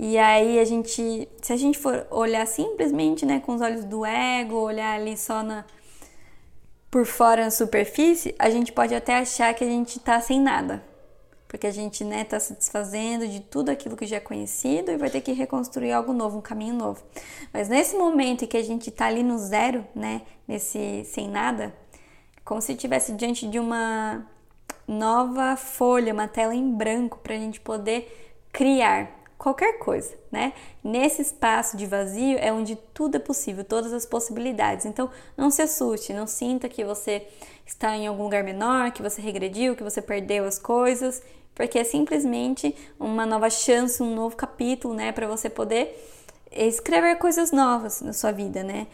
E 0.00 0.16
aí 0.16 0.60
a 0.60 0.64
gente, 0.64 1.28
se 1.42 1.52
a 1.52 1.56
gente 1.56 1.76
for 1.76 2.06
olhar 2.08 2.46
simplesmente, 2.46 3.26
né, 3.26 3.40
com 3.40 3.56
os 3.56 3.60
olhos 3.60 3.84
do 3.84 4.06
ego, 4.06 4.54
olhar 4.54 4.94
ali 4.94 5.16
só 5.16 5.42
na 5.42 5.64
por 6.88 7.04
fora 7.04 7.44
na 7.44 7.50
superfície, 7.50 8.32
a 8.38 8.48
gente 8.48 8.70
pode 8.72 8.94
até 8.94 9.16
achar 9.16 9.52
que 9.54 9.64
a 9.64 9.66
gente 9.66 9.98
tá 9.98 10.20
sem 10.20 10.40
nada. 10.40 10.82
Porque 11.48 11.66
a 11.66 11.70
gente, 11.72 12.04
né, 12.04 12.22
tá 12.22 12.38
se 12.38 12.54
desfazendo 12.54 13.26
de 13.26 13.40
tudo 13.40 13.70
aquilo 13.70 13.96
que 13.96 14.06
já 14.06 14.18
é 14.18 14.20
conhecido 14.20 14.92
e 14.92 14.96
vai 14.96 15.10
ter 15.10 15.20
que 15.20 15.32
reconstruir 15.32 15.92
algo 15.92 16.12
novo, 16.12 16.38
um 16.38 16.42
caminho 16.42 16.74
novo. 16.74 17.02
Mas 17.52 17.68
nesse 17.68 17.96
momento 17.96 18.44
em 18.44 18.48
que 18.48 18.56
a 18.56 18.62
gente 18.62 18.92
tá 18.92 19.06
ali 19.06 19.24
no 19.24 19.36
zero, 19.36 19.84
né, 19.94 20.22
nesse 20.46 21.04
sem 21.06 21.28
nada, 21.28 21.74
como 22.44 22.62
se 22.62 22.72
estivesse 22.72 23.12
diante 23.14 23.48
de 23.48 23.58
uma 23.58 24.24
nova 24.86 25.56
folha, 25.56 26.12
uma 26.14 26.28
tela 26.28 26.54
em 26.54 26.72
branco 26.72 27.18
para 27.18 27.34
a 27.34 27.38
gente 27.38 27.60
poder 27.60 28.36
criar, 28.52 29.17
qualquer 29.38 29.78
coisa, 29.78 30.14
né? 30.30 30.52
Nesse 30.82 31.22
espaço 31.22 31.76
de 31.76 31.86
vazio 31.86 32.36
é 32.38 32.52
onde 32.52 32.76
tudo 32.92 33.16
é 33.16 33.20
possível, 33.20 33.64
todas 33.64 33.92
as 33.92 34.04
possibilidades. 34.04 34.84
Então, 34.84 35.10
não 35.36 35.50
se 35.50 35.62
assuste, 35.62 36.12
não 36.12 36.26
sinta 36.26 36.68
que 36.68 36.84
você 36.84 37.26
está 37.64 37.96
em 37.96 38.06
algum 38.06 38.24
lugar 38.24 38.42
menor, 38.42 38.90
que 38.90 39.02
você 39.02 39.22
regrediu, 39.22 39.76
que 39.76 39.84
você 39.84 40.02
perdeu 40.02 40.44
as 40.44 40.58
coisas, 40.58 41.22
porque 41.54 41.78
é 41.78 41.84
simplesmente 41.84 42.74
uma 42.98 43.24
nova 43.24 43.48
chance, 43.48 44.02
um 44.02 44.14
novo 44.14 44.36
capítulo, 44.36 44.92
né, 44.92 45.12
para 45.12 45.26
você 45.26 45.48
poder 45.48 45.96
escrever 46.50 47.16
coisas 47.16 47.52
novas 47.52 48.00
na 48.02 48.12
sua 48.12 48.32
vida, 48.32 48.62
né? 48.62 48.88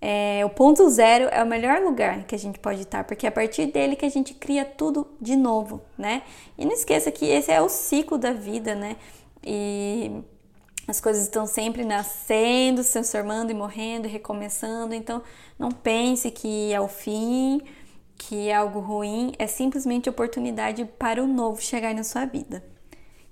é, 0.00 0.44
o 0.44 0.50
ponto 0.50 0.88
zero 0.90 1.28
é 1.32 1.42
o 1.42 1.46
melhor 1.46 1.80
lugar 1.80 2.24
que 2.24 2.34
a 2.34 2.38
gente 2.38 2.58
pode 2.58 2.82
estar, 2.82 3.04
porque 3.04 3.26
é 3.26 3.28
a 3.28 3.32
partir 3.32 3.66
dele 3.66 3.96
que 3.96 4.04
a 4.04 4.10
gente 4.10 4.34
cria 4.34 4.64
tudo 4.64 5.06
de 5.20 5.34
novo, 5.36 5.80
né? 5.96 6.22
E 6.58 6.64
não 6.64 6.72
esqueça 6.72 7.10
que 7.10 7.24
esse 7.24 7.50
é 7.50 7.60
o 7.60 7.68
ciclo 7.68 8.18
da 8.18 8.32
vida, 8.32 8.74
né? 8.74 8.96
E 9.46 10.24
as 10.88 11.00
coisas 11.00 11.22
estão 11.22 11.46
sempre 11.46 11.84
nascendo, 11.84 12.82
se 12.82 12.92
transformando 12.92 13.50
e 13.50 13.54
morrendo 13.54 14.06
e 14.06 14.10
recomeçando. 14.10 14.94
Então, 14.94 15.22
não 15.58 15.70
pense 15.70 16.30
que 16.30 16.72
é 16.72 16.80
o 16.80 16.88
fim, 16.88 17.62
que 18.16 18.48
é 18.48 18.54
algo 18.54 18.80
ruim, 18.80 19.32
é 19.38 19.46
simplesmente 19.46 20.08
oportunidade 20.08 20.84
para 20.84 21.22
o 21.22 21.26
novo 21.26 21.62
chegar 21.62 21.94
na 21.94 22.02
sua 22.02 22.24
vida. 22.24 22.62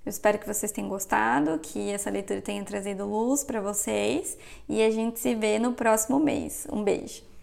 Eu 0.05 0.09
espero 0.09 0.37
que 0.37 0.45
vocês 0.45 0.71
tenham 0.71 0.87
gostado, 0.87 1.57
que 1.59 1.89
essa 1.89 2.11
leitura 2.11 2.39
tenha 2.39 2.63
trazido 2.63 3.05
luz 3.05 3.43
para 3.43 3.59
vocês 3.59 4.37
e 4.69 4.83
a 4.83 4.91
gente 4.91 5.19
se 5.19 5.33
vê 5.33 5.57
no 5.57 5.73
próximo 5.73 6.19
mês. 6.19 6.67
Um 6.71 6.83
beijo! 6.83 7.34